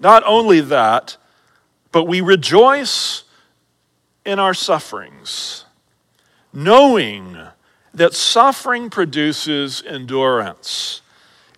[0.01, 1.19] Not only that,
[1.91, 3.25] but we rejoice
[4.25, 5.67] in our sufferings,
[6.55, 7.37] knowing
[7.95, 11.03] that suffering produces endurance,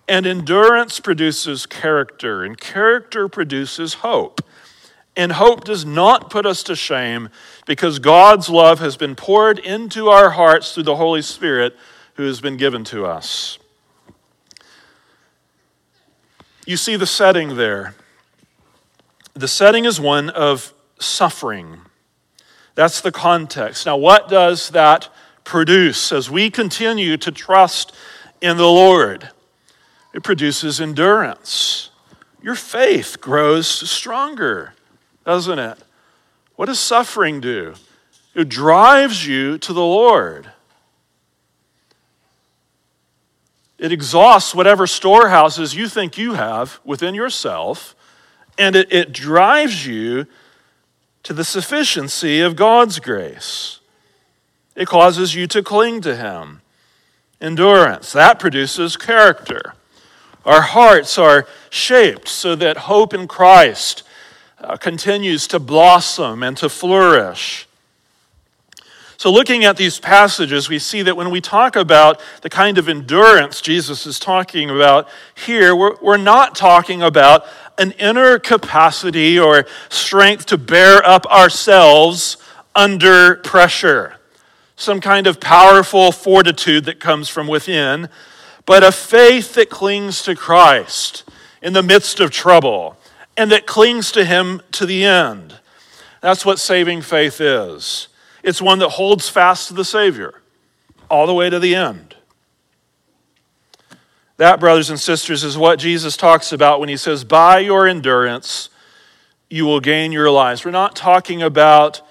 [0.07, 4.41] and endurance produces character, and character produces hope.
[5.17, 7.29] And hope does not put us to shame
[7.65, 11.73] because God's love has been poured into our hearts through the Holy Spirit
[12.15, 13.57] who has been given to us.
[16.65, 17.95] You see the setting there.
[19.35, 21.81] The setting is one of suffering.
[22.73, 23.85] That's the context.
[23.85, 25.09] Now, what does that
[25.45, 27.93] produce as we continue to trust
[28.41, 29.29] in the Lord?
[30.13, 31.89] It produces endurance.
[32.41, 34.73] Your faith grows stronger,
[35.25, 35.77] doesn't it?
[36.55, 37.75] What does suffering do?
[38.33, 40.51] It drives you to the Lord.
[43.77, 47.95] It exhausts whatever storehouses you think you have within yourself,
[48.57, 50.27] and it, it drives you
[51.23, 53.79] to the sufficiency of God's grace.
[54.75, 56.61] It causes you to cling to Him.
[57.41, 59.73] Endurance, that produces character.
[60.45, 64.03] Our hearts are shaped so that hope in Christ
[64.59, 67.67] uh, continues to blossom and to flourish.
[69.17, 72.89] So, looking at these passages, we see that when we talk about the kind of
[72.89, 77.45] endurance Jesus is talking about here, we're, we're not talking about
[77.77, 82.37] an inner capacity or strength to bear up ourselves
[82.75, 84.15] under pressure,
[84.75, 88.09] some kind of powerful fortitude that comes from within,
[88.65, 91.23] but a faith that clings to Christ
[91.61, 92.97] in the midst of trouble
[93.37, 95.59] and that clings to Him to the end.
[96.21, 98.07] That's what saving faith is.
[98.43, 100.41] It's one that holds fast to the Savior
[101.09, 102.15] all the way to the end.
[104.37, 108.69] That, brothers and sisters, is what Jesus talks about when he says, By your endurance,
[109.49, 110.65] you will gain your lives.
[110.65, 112.01] We're not talking about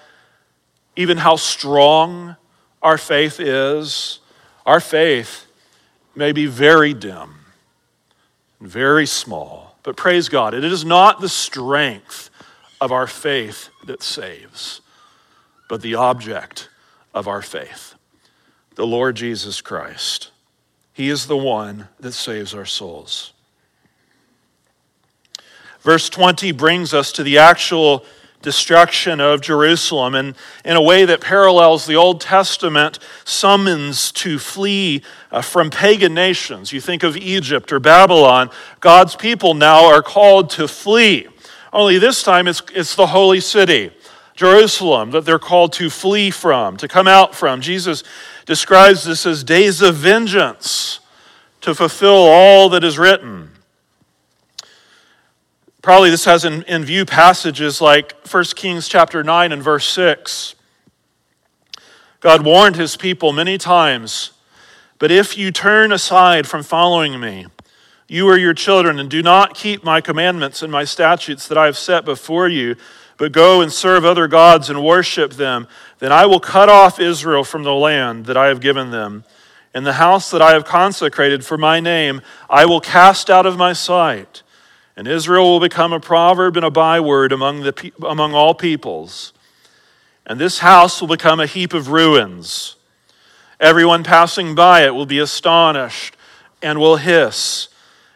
[0.97, 2.37] even how strong
[2.85, 4.21] our faith is.
[4.65, 5.47] Our faith
[6.15, 7.35] may be very dim,
[8.61, 12.31] and very small, but praise God, it is not the strength
[12.81, 14.81] of our faith that saves,
[15.69, 16.69] but the object
[17.13, 17.95] of our faith,
[18.75, 20.31] the Lord Jesus Christ.
[20.93, 23.33] He is the one that saves our souls.
[25.81, 28.05] Verse 20 brings us to the actual
[28.45, 35.03] destruction of Jerusalem and in a way that parallels the Old Testament summons to flee
[35.33, 36.73] uh, from pagan nations.
[36.73, 41.27] You think of Egypt or Babylon, God's people now are called to flee.
[41.73, 43.91] Only this time it's, it's the holy city,
[44.35, 47.61] Jerusalem, that they're called to flee from, to come out from.
[47.61, 48.05] Jesus
[48.47, 51.01] describes this as days of vengeance
[51.63, 53.51] to fulfill all that is written.
[55.85, 60.55] Probably this has in, in view passages like 1 Kings chapter 9 and verse 6.
[62.21, 64.31] God warned his people many times,
[64.99, 67.49] but if you turn aside from following me,
[68.09, 71.67] you or your children, and do not keep my commandments and my statutes that I
[71.67, 72.77] have set before you,
[73.19, 75.69] but go and serve other gods and worship them,
[75.99, 79.25] then I will cut off Israel from the land that I have given them.
[79.75, 83.59] And the house that I have consecrated for my name, I will cast out of
[83.59, 84.41] my sight.
[84.97, 89.33] And Israel will become a proverb and a byword among, the, among all peoples.
[90.27, 92.77] And this house will become a heap of ruins.
[93.59, 96.17] Everyone passing by it will be astonished
[96.63, 97.69] and will hiss.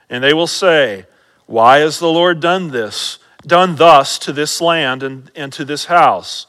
[0.09, 1.07] And they will say,
[1.47, 3.19] Why has the Lord done this?
[3.47, 6.47] done thus to this land and, and to this house.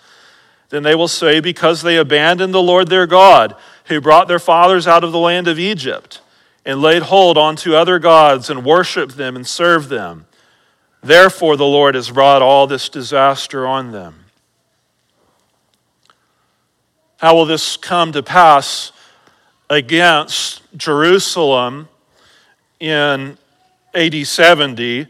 [0.69, 3.55] Then they will say, Because they abandoned the Lord their God,
[3.85, 6.21] who brought their fathers out of the land of Egypt,
[6.65, 10.25] and laid hold on to other gods, and worshiped them and served them.
[11.01, 14.25] Therefore, the Lord has brought all this disaster on them.
[17.17, 18.91] How will this come to pass
[19.69, 21.87] against Jerusalem
[22.79, 23.37] in
[23.93, 25.07] AD 70?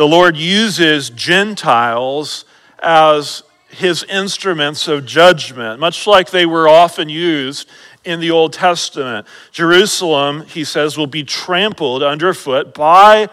[0.00, 2.46] the Lord uses Gentiles
[2.82, 7.68] as his instruments of judgment, much like they were often used
[8.04, 9.26] in the Old Testament.
[9.52, 13.28] Jerusalem, he says, will be trampled underfoot by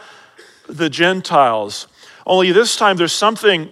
[0.68, 1.88] the Gentiles.
[2.26, 3.70] Only this time there's something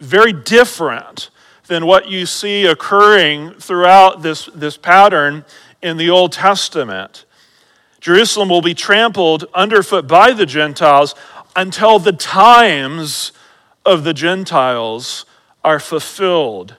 [0.00, 1.30] very different
[1.66, 5.44] than what you see occurring throughout this, this pattern
[5.82, 7.24] in the Old Testament.
[8.00, 11.14] Jerusalem will be trampled underfoot by the Gentiles
[11.56, 13.32] until the times
[13.84, 15.24] of the Gentiles
[15.64, 16.76] are fulfilled.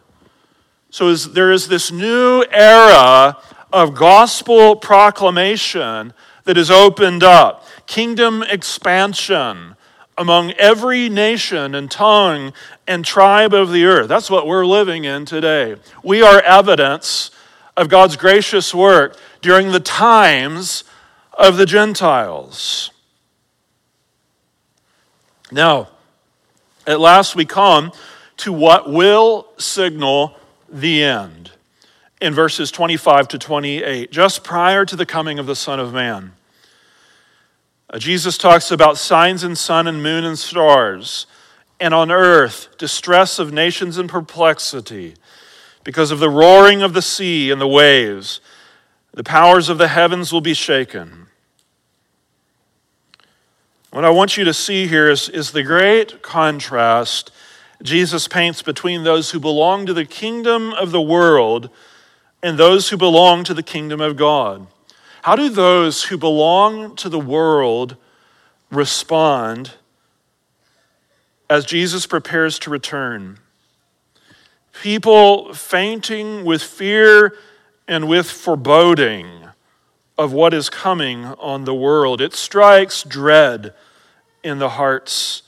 [0.98, 3.38] So is, there is this new era
[3.72, 6.12] of gospel proclamation
[6.46, 9.76] that is opened up, kingdom expansion
[10.18, 12.52] among every nation and tongue
[12.88, 14.08] and tribe of the earth.
[14.08, 15.76] That's what we're living in today.
[16.02, 17.30] We are evidence
[17.76, 20.84] of God's gracious work during the times
[21.32, 22.90] of the Gentiles.
[25.52, 25.90] Now,
[26.88, 27.92] at last we come
[28.38, 30.36] to what will signal
[30.70, 31.52] the end
[32.20, 36.34] in verses 25 to 28, just prior to the coming of the Son of Man.
[37.90, 41.28] Uh, Jesus talks about signs in sun and moon and stars,
[41.80, 45.16] and on earth, distress of nations and perplexity
[45.84, 48.42] because of the roaring of the sea and the waves.
[49.14, 51.28] The powers of the heavens will be shaken.
[53.92, 57.32] What I want you to see here is, is the great contrast
[57.82, 61.70] Jesus paints between those who belong to the kingdom of the world
[62.42, 64.68] and those who belong to the kingdom of God.
[65.24, 67.98] How do those who belong to the world
[68.72, 69.74] respond
[71.50, 73.40] as Jesus prepares to return?
[74.82, 77.36] People fainting with fear
[77.88, 79.28] and with foreboding
[80.18, 82.22] of what is coming on the world.
[82.22, 83.74] It strikes dread
[84.44, 85.44] in the hearts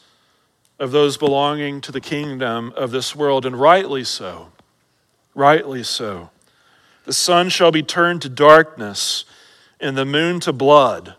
[0.79, 4.51] of those belonging to the kingdom of this world, and rightly so.
[5.35, 6.29] Rightly so.
[7.05, 9.25] The sun shall be turned to darkness
[9.79, 11.15] and the moon to blood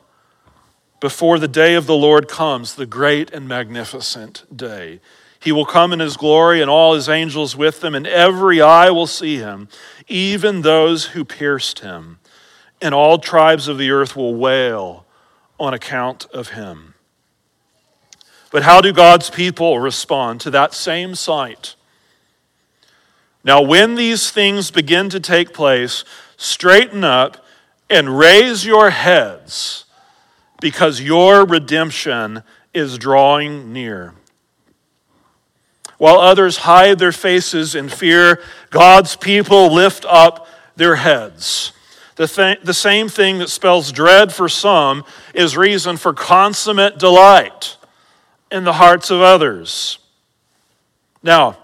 [1.01, 5.01] before the day of the Lord comes, the great and magnificent day.
[5.41, 8.91] He will come in his glory and all his angels with him, and every eye
[8.91, 9.69] will see him,
[10.07, 12.19] even those who pierced him.
[12.83, 15.07] And all tribes of the earth will wail
[15.59, 16.90] on account of him.
[18.51, 21.77] But how do God's people respond to that same sight?
[23.45, 26.05] Now, when these things begin to take place,
[26.37, 27.45] straighten up
[27.89, 29.85] and raise your heads
[30.61, 32.43] because your redemption
[32.75, 34.15] is drawing near.
[35.97, 40.47] While others hide their faces in fear, God's people lift up
[40.77, 41.73] their heads.
[42.17, 47.77] The, th- the same thing that spells dread for some is reason for consummate delight
[48.51, 49.99] in the hearts of others.
[51.23, 51.59] Now,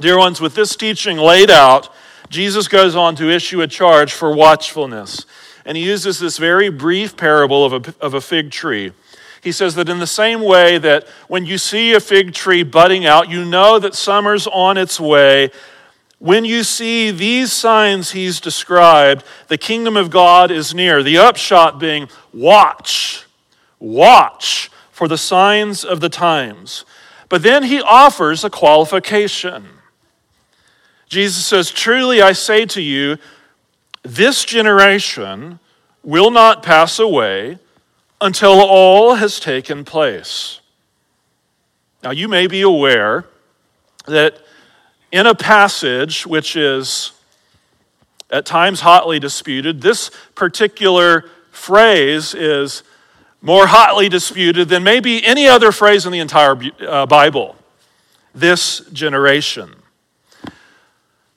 [0.00, 1.88] dear ones, with this teaching laid out,
[2.28, 5.24] Jesus goes on to issue a charge for watchfulness.
[5.64, 8.92] And he uses this very brief parable of a, of a fig tree.
[9.42, 13.06] He says that in the same way that when you see a fig tree budding
[13.06, 15.50] out, you know that summer's on its way.
[16.18, 21.02] When you see these signs he's described, the kingdom of God is near.
[21.02, 23.26] The upshot being watch,
[23.78, 26.86] watch for the signs of the times.
[27.28, 29.66] But then he offers a qualification.
[31.06, 33.18] Jesus says, Truly I say to you,
[34.02, 35.58] this generation
[36.02, 37.58] will not pass away
[38.22, 40.60] until all has taken place.
[42.02, 43.26] Now, you may be aware
[44.06, 44.38] that
[45.12, 47.12] in a passage which is
[48.30, 52.82] at times hotly disputed, this particular phrase is
[53.46, 57.54] more hotly disputed than maybe any other phrase in the entire uh, Bible
[58.34, 59.72] this generation.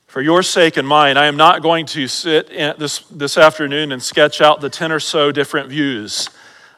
[0.07, 4.01] For your sake and mine, I am not going to sit this, this afternoon and
[4.01, 6.32] sketch out the 10 or so different views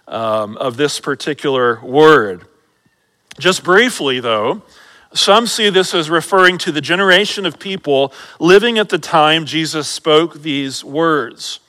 [0.05, 2.45] um, of this particular word.
[3.39, 4.61] Just briefly, though,
[5.13, 9.87] some see this as referring to the generation of people living at the time Jesus
[9.87, 11.61] spoke these words.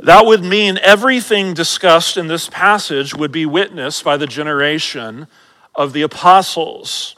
[0.00, 5.28] That would mean everything discussed in this passage would be witnessed by the generation
[5.74, 7.14] of the apostles.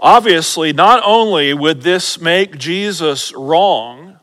[0.00, 4.18] Obviously, not only would this make Jesus wrong,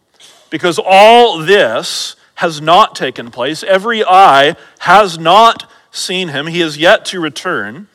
[0.49, 6.77] because all this has not taken place, every eye has not seen him, he is
[6.77, 7.87] yet to return,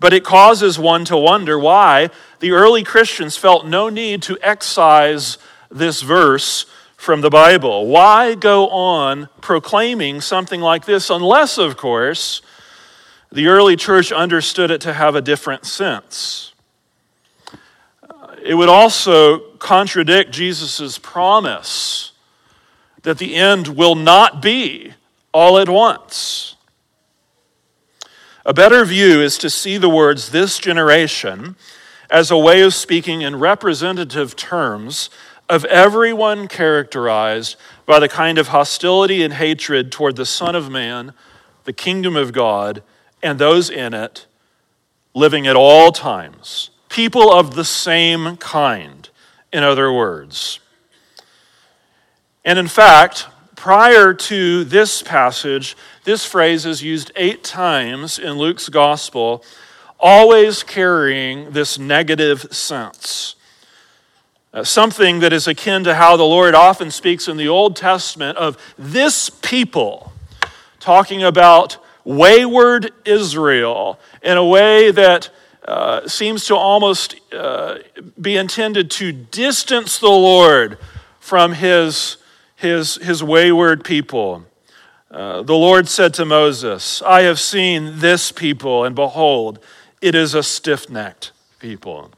[0.00, 2.10] but it causes one to wonder why
[2.40, 5.38] the early Christians felt no need to excise
[5.70, 6.66] this verse
[7.06, 7.86] from the Bible.
[7.86, 12.42] Why go on proclaiming something like this unless, of course,
[13.30, 16.52] the early church understood it to have a different sense?
[18.02, 22.10] Uh, it would also contradict Jesus' promise
[23.02, 24.92] that the end will not be
[25.32, 26.56] all at once.
[28.44, 31.54] A better view is to see the words this generation
[32.10, 35.08] as a way of speaking in representative terms
[35.48, 41.12] of everyone characterized by the kind of hostility and hatred toward the Son of Man,
[41.64, 42.82] the kingdom of God,
[43.22, 44.26] and those in it,
[45.14, 46.70] living at all times.
[46.88, 49.08] People of the same kind,
[49.52, 50.60] in other words.
[52.44, 53.26] And in fact,
[53.56, 59.44] prior to this passage, this phrase is used eight times in Luke's gospel,
[59.98, 63.35] always carrying this negative sense.
[64.56, 68.38] Uh, something that is akin to how the Lord often speaks in the Old Testament
[68.38, 70.14] of this people,
[70.80, 75.28] talking about wayward Israel in a way that
[75.68, 77.80] uh, seems to almost uh,
[78.18, 80.78] be intended to distance the Lord
[81.20, 82.16] from his,
[82.54, 84.46] his, his wayward people.
[85.10, 89.58] Uh, the Lord said to Moses, I have seen this people, and behold,
[90.00, 92.10] it is a stiff necked people.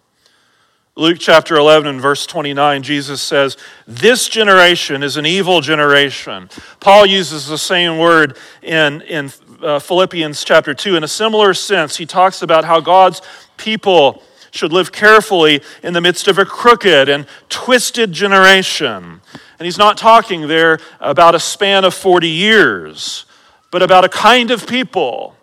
[0.99, 6.51] Luke chapter 11 and verse 29, Jesus says, This generation is an evil generation.
[6.81, 9.31] Paul uses the same word in, in
[9.63, 10.97] uh, Philippians chapter 2.
[10.97, 13.23] In a similar sense, he talks about how God's
[13.57, 19.21] people should live carefully in the midst of a crooked and twisted generation.
[19.61, 23.25] And he's not talking there about a span of 40 years,
[23.71, 25.37] but about a kind of people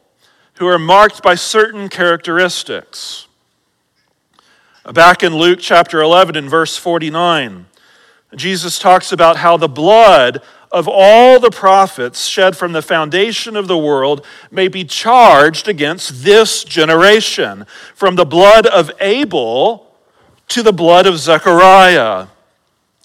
[0.55, 3.24] who are marked by certain characteristics.
[4.93, 7.65] Back in Luke chapter 11 and verse 49,
[8.35, 13.67] Jesus talks about how the blood of all the prophets shed from the foundation of
[13.67, 17.65] the world may be charged against this generation,
[17.95, 19.91] from the blood of Abel
[20.49, 22.27] to the blood of Zechariah.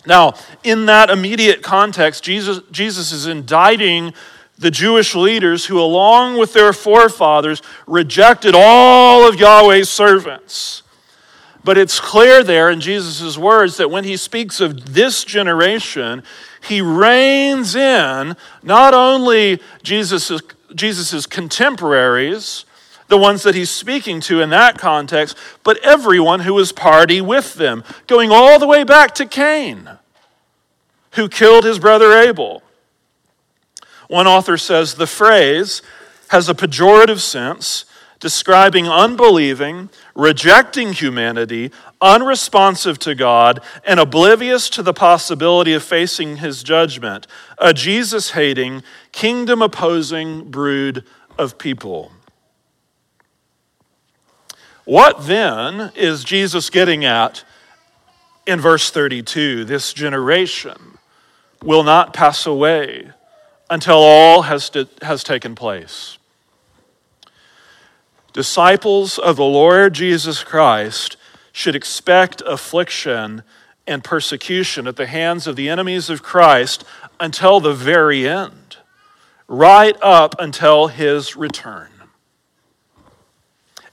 [0.04, 4.12] Now, in that immediate context, Jesus, Jesus is indicting
[4.58, 10.82] the Jewish leaders who, along with their forefathers, rejected all of Yahweh's servants.
[11.62, 16.22] But it's clear there in Jesus' words that when he speaks of this generation,
[16.66, 20.40] he reins in not only Jesus'
[20.74, 22.64] Jesus's contemporaries,
[23.08, 27.54] the ones that he's speaking to in that context, but everyone who was party with
[27.54, 29.90] them, going all the way back to Cain,
[31.12, 32.62] who killed his brother Abel.
[34.08, 35.82] One author says the phrase
[36.28, 37.84] has a pejorative sense
[38.20, 46.62] describing unbelieving, rejecting humanity, unresponsive to God, and oblivious to the possibility of facing his
[46.62, 47.26] judgment,
[47.58, 51.04] a Jesus hating, kingdom opposing brood
[51.38, 52.12] of people.
[54.84, 57.44] What then is Jesus getting at
[58.46, 59.64] in verse 32?
[59.64, 60.98] This generation
[61.62, 63.10] will not pass away
[63.70, 64.70] until all has,
[65.02, 66.18] has taken place.
[68.32, 71.16] Disciples of the Lord Jesus Christ
[71.52, 73.42] should expect affliction
[73.86, 76.84] and persecution at the hands of the enemies of Christ
[77.18, 78.76] until the very end,
[79.48, 81.88] right up until his return.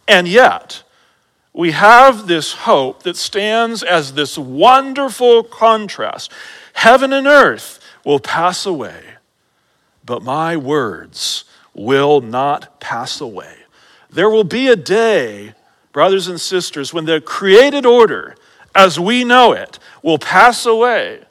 [0.08, 0.84] And yet,
[1.52, 6.32] we have this hope that stands as this wonderful contrast.
[6.74, 9.02] Heaven and earth will pass away,
[10.06, 13.56] but my words will not pass away.
[14.10, 15.54] There will be a day,
[15.92, 18.36] brothers and sisters, when the created order,
[18.74, 21.22] as we know it, will pass away.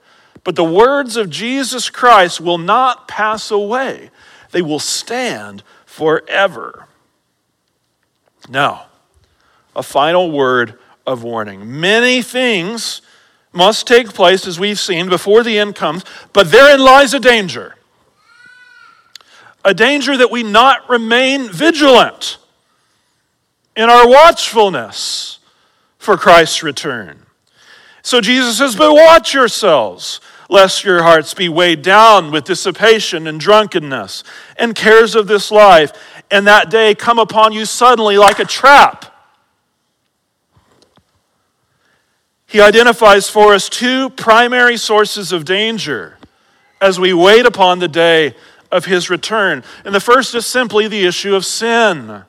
[0.44, 4.10] But the words of Jesus Christ will not pass away,
[4.52, 6.86] they will stand forever.
[8.48, 8.86] Now,
[9.74, 11.80] a final word of warning.
[11.80, 13.02] Many things
[13.52, 17.74] must take place, as we've seen, before the end comes, but therein lies a danger.
[19.64, 22.38] A danger that we not remain vigilant
[23.76, 25.38] in our watchfulness
[25.98, 27.18] for Christ's return.
[28.02, 33.38] So Jesus says, But watch yourselves, lest your hearts be weighed down with dissipation and
[33.38, 34.24] drunkenness
[34.56, 35.92] and cares of this life,
[36.30, 39.12] and that day come upon you suddenly like a trap.
[42.46, 46.16] He identifies for us two primary sources of danger
[46.80, 48.34] as we wait upon the day
[48.70, 49.64] of his return.
[49.84, 52.24] And the first is simply the issue of sin.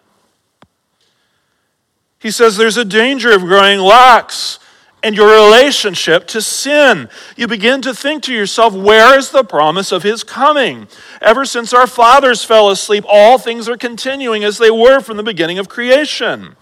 [2.19, 4.59] He says there's a danger of growing lax
[5.03, 7.09] in your relationship to sin.
[7.35, 10.87] You begin to think to yourself, where is the promise of his coming?
[11.21, 15.23] Ever since our fathers fell asleep, all things are continuing as they were from the
[15.23, 16.55] beginning of creation.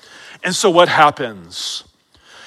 [0.43, 1.85] And so what happens?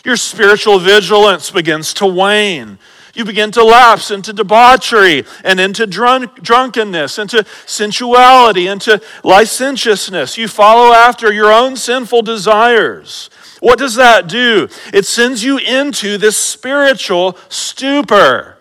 [0.05, 2.79] Your spiritual vigilance begins to wane.
[3.19, 10.39] You begin to lapse into debauchery and into drunk, drunkenness, into sensuality, into licentiousness.
[10.39, 13.29] You follow after your own sinful desires.
[13.59, 14.69] What does that do?
[14.95, 18.57] It sends you into this spiritual stupor.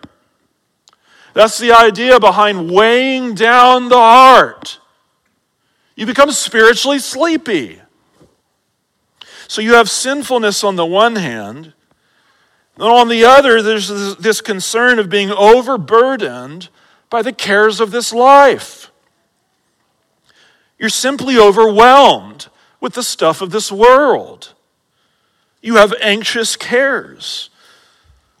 [1.34, 4.80] That's the idea behind weighing down the heart.
[5.94, 7.80] You become spiritually sleepy.
[9.46, 11.74] So you have sinfulness on the one hand,
[12.78, 16.68] and on the other, there's this concern of being overburdened
[17.10, 18.92] by the cares of this life.
[20.78, 22.46] You're simply overwhelmed
[22.80, 24.54] with the stuff of this world.
[25.60, 27.50] You have anxious cares,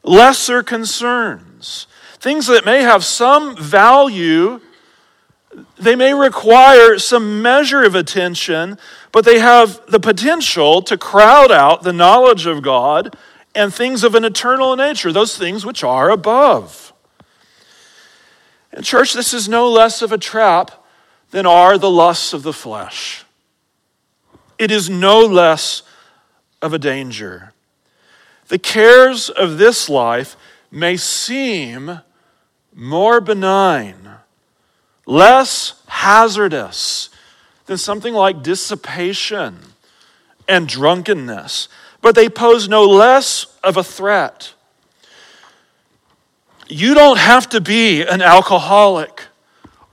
[0.04, 1.88] lesser concerns,
[2.20, 4.60] things that may have some value.
[5.76, 8.78] They may require some measure of attention,
[9.10, 13.16] but they have the potential to crowd out the knowledge of God
[13.54, 16.92] and things of an eternal nature, those things which are above.
[18.72, 20.84] And, church, this is no less of a trap
[21.30, 23.24] than are the lusts of the flesh.
[24.58, 25.82] It is no less
[26.60, 27.52] of a danger.
[28.48, 30.36] The cares of this life
[30.70, 32.00] may seem
[32.74, 34.10] more benign,
[35.06, 37.10] less hazardous
[37.66, 39.58] than something like dissipation
[40.48, 41.68] and drunkenness
[42.08, 44.54] but they pose no less of a threat.
[46.66, 49.26] You don't have to be an alcoholic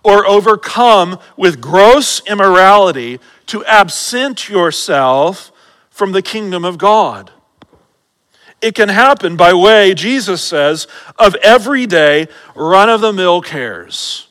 [0.01, 5.51] or overcome with gross immorality to absent yourself
[5.89, 7.31] from the kingdom of God.
[8.61, 10.87] It can happen by way, Jesus says,
[11.19, 14.29] of everyday run of the mill cares.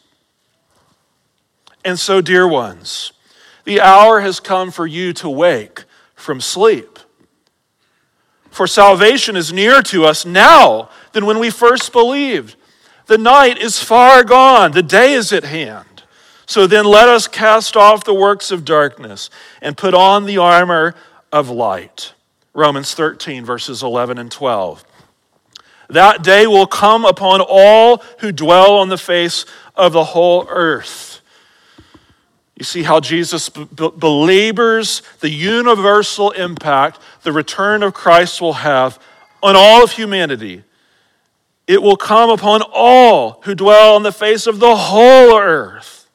[1.85, 3.13] And so, dear ones,
[3.65, 6.99] the hour has come for you to wake from sleep.
[8.55, 12.55] For salvation is nearer to us now than when we first believed.
[13.07, 16.05] The night is far gone, the day is at hand.
[16.47, 19.29] So then let us cast off the works of darkness
[19.61, 20.95] and put on the armor
[21.33, 22.13] of light.
[22.53, 24.85] Romans 13, verses 11 and 12.
[25.91, 31.14] That day will come upon all who dwell on the face of the whole earth.
[32.57, 38.99] You see how Jesus belabors the universal impact the return of Christ will have
[39.43, 40.63] on all of humanity.
[41.67, 46.09] It will come upon all who dwell on the face of the whole earth.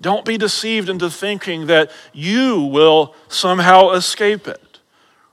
[0.00, 4.78] Don't be deceived into thinking that you will somehow escape it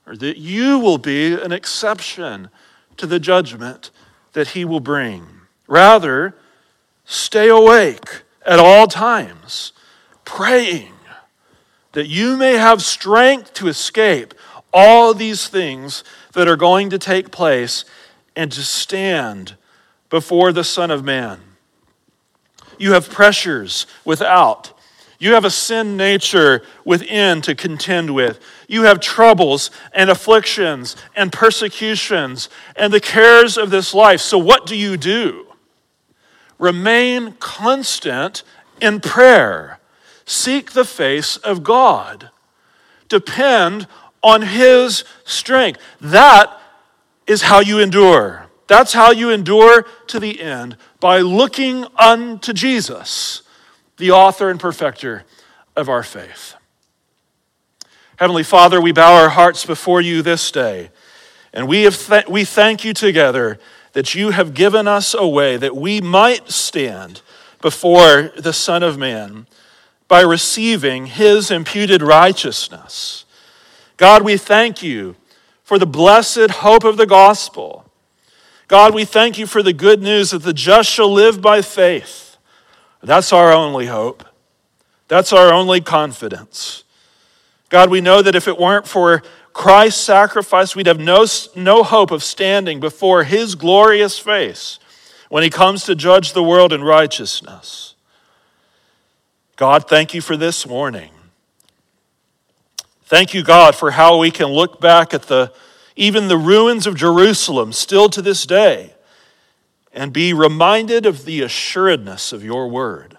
[0.06, 2.50] or that you will be an exception
[2.98, 3.92] to the judgment
[4.34, 5.26] that he will bring.
[5.68, 6.36] Rather,
[7.06, 9.74] stay awake at all times,
[10.26, 10.94] praying
[11.92, 14.34] that you may have strength to escape
[14.74, 17.84] all these things that are going to take place
[18.36, 19.56] and to stand
[20.10, 21.40] before the Son of Man.
[22.78, 24.74] You have pressures without.
[25.20, 28.40] You have a sin nature within to contend with.
[28.68, 34.22] You have troubles and afflictions and persecutions and the cares of this life.
[34.22, 35.47] So, what do you do?
[36.60, 38.44] Remain constant
[38.82, 39.80] in prayer.
[40.26, 42.30] Seek the face of God.
[43.10, 43.88] Depend
[44.24, 45.80] on His strength.
[46.02, 46.52] That
[47.26, 48.48] is how you endure.
[48.68, 53.44] That's how you endure to the end by looking unto Jesus,
[53.98, 55.24] the author and perfecter
[55.76, 56.56] of our faith.
[58.18, 60.90] Heavenly Father, we bow our hearts before you this day,
[61.54, 63.60] and we, have th- we thank you together
[63.98, 67.20] that you have given us a way that we might stand
[67.64, 69.48] before the Son of Man
[70.08, 73.26] by receiving his imputed righteousness.
[73.98, 75.16] God, we thank you
[75.64, 77.92] for the blessed hope of the gospel.
[78.68, 82.38] God, we thank you for the good news that the just shall live by faith.
[83.02, 84.24] That's our only hope.
[85.08, 86.84] That's our only confidence.
[87.70, 89.24] God, we know that if it weren't for
[89.58, 94.78] Christ's sacrifice, we'd have no, no hope of standing before his glorious face
[95.30, 97.96] when he comes to judge the world in righteousness.
[99.56, 101.10] God, thank you for this morning.
[103.06, 105.52] Thank you, God, for how we can look back at the
[105.96, 108.94] even the ruins of Jerusalem still to this day
[109.92, 113.18] and be reminded of the assuredness of your word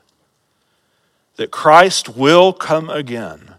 [1.34, 3.54] that Christ will come again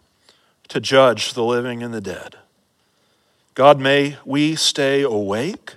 [0.69, 2.37] to judge the living and the dead.
[3.53, 5.75] God, may we stay awake.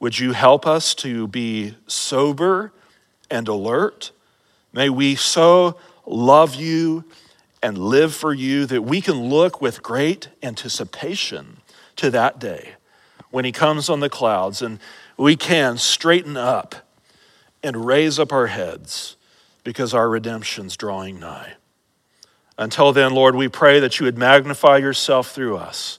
[0.00, 2.72] Would you help us to be sober
[3.30, 4.12] and alert?
[4.72, 7.04] May we so love you
[7.62, 11.58] and live for you that we can look with great anticipation
[11.96, 12.74] to that day
[13.30, 14.78] when he comes on the clouds and
[15.16, 16.74] we can straighten up
[17.62, 19.16] and raise up our heads
[19.64, 21.54] because our redemption's drawing nigh.
[22.58, 25.98] Until then, Lord, we pray that you would magnify yourself through us.